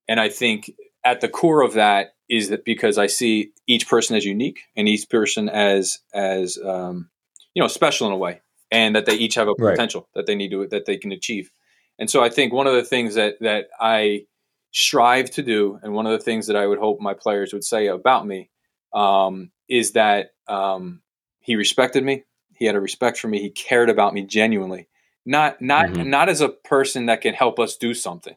[0.09, 0.70] And I think
[1.04, 4.88] at the core of that is that because I see each person as unique and
[4.88, 7.11] each person as as um,
[7.54, 8.40] you know special in a way,
[8.70, 10.09] and that they each have a potential right.
[10.14, 11.50] that they need to that they can achieve.
[11.98, 14.26] And so I think one of the things that that I
[14.72, 17.64] strive to do, and one of the things that I would hope my players would
[17.64, 18.50] say about me,
[18.92, 21.02] um, is that um,
[21.40, 22.24] he respected me,
[22.59, 23.40] he had a respect for me.
[23.40, 24.88] He cared about me genuinely,
[25.24, 26.09] not not mm-hmm.
[26.09, 28.36] not as a person that can help us do something,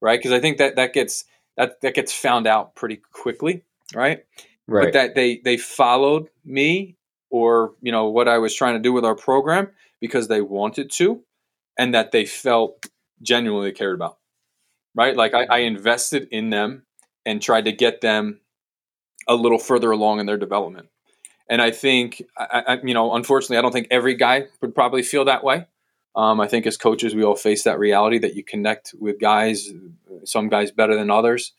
[0.00, 0.18] right?
[0.18, 1.24] Because I think that that gets
[1.56, 3.62] that that gets found out pretty quickly,
[3.94, 4.24] right?
[4.66, 4.84] Right.
[4.84, 6.96] But that they they followed me
[7.30, 9.70] or you know what I was trying to do with our program
[10.00, 11.22] because they wanted to,
[11.78, 12.86] and that they felt
[13.22, 14.18] genuinely cared about,
[14.94, 15.16] right?
[15.16, 16.84] Like I, I invested in them
[17.24, 18.40] and tried to get them
[19.28, 20.88] a little further along in their development.
[21.48, 25.02] And I think, I, I, you know, unfortunately, I don't think every guy would probably
[25.02, 25.66] feel that way.
[26.14, 29.70] Um, I think as coaches, we all face that reality that you connect with guys,
[30.24, 31.52] some guys better than others.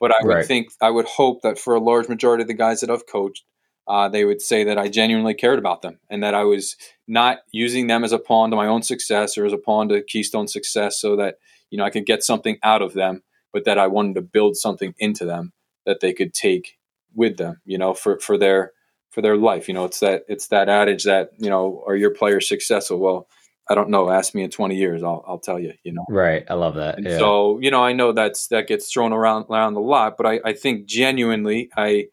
[0.00, 0.46] But I would right.
[0.46, 3.44] think, I would hope that for a large majority of the guys that I've coached,
[3.88, 6.76] uh, they would say that I genuinely cared about them and that I was
[7.06, 10.02] not using them as a pawn to my own success or as a pawn to
[10.02, 11.36] Keystone success so that,
[11.70, 13.22] you know, I could get something out of them,
[13.52, 15.52] but that I wanted to build something into them
[15.86, 16.78] that they could take
[17.14, 18.72] with them, you know, for, for their,
[19.10, 19.68] for their life.
[19.68, 22.98] You know, it's that it's that adage that you know, are your players successful?
[22.98, 23.28] Well,
[23.68, 24.10] I don't know.
[24.10, 25.74] Ask me in 20 years, I'll I'll tell you.
[25.82, 26.44] You know, right?
[26.48, 27.02] I love that.
[27.02, 27.18] Yeah.
[27.18, 30.40] So you know, I know that's that gets thrown around around a lot, but I
[30.44, 32.08] I think genuinely, I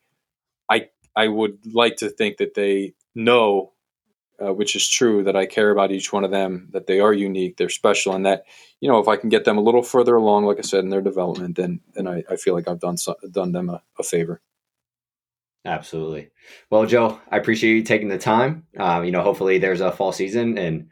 [0.69, 3.71] I I would like to think that they know.
[4.37, 7.13] Uh, which is true that I care about each one of them, that they are
[7.13, 8.43] unique, they're special, and that
[8.81, 10.89] you know if I can get them a little further along, like I said, in
[10.89, 14.03] their development, then then I, I feel like I've done so, done them a, a
[14.03, 14.41] favor.
[15.66, 16.30] Absolutely.
[16.70, 18.68] Well, Joe, I appreciate you taking the time.
[18.78, 20.89] Um, you know, hopefully there's a fall season, and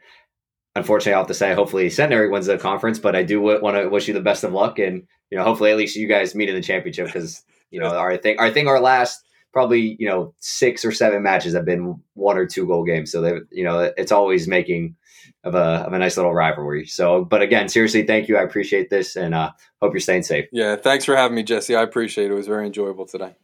[0.74, 2.98] unfortunately, I'll have to say, hopefully Centenary wins the conference.
[2.98, 5.44] But I do w- want to wish you the best of luck, and you know,
[5.44, 8.50] hopefully at least you guys meet in the championship because you know our thing, our
[8.50, 9.22] thing, our last
[9.52, 13.12] probably you know six or seven matches have been one or two goal games.
[13.12, 14.96] So they, you know, it's always making
[15.44, 16.86] of a of a nice little rivalry.
[16.86, 18.36] So, but again, seriously, thank you.
[18.36, 20.46] I appreciate this, and uh, hope you're staying safe.
[20.50, 21.76] Yeah, thanks for having me, Jesse.
[21.76, 22.32] I appreciate it.
[22.32, 23.36] It was very enjoyable today.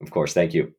[0.00, 0.32] Of course.
[0.34, 0.74] Thank you.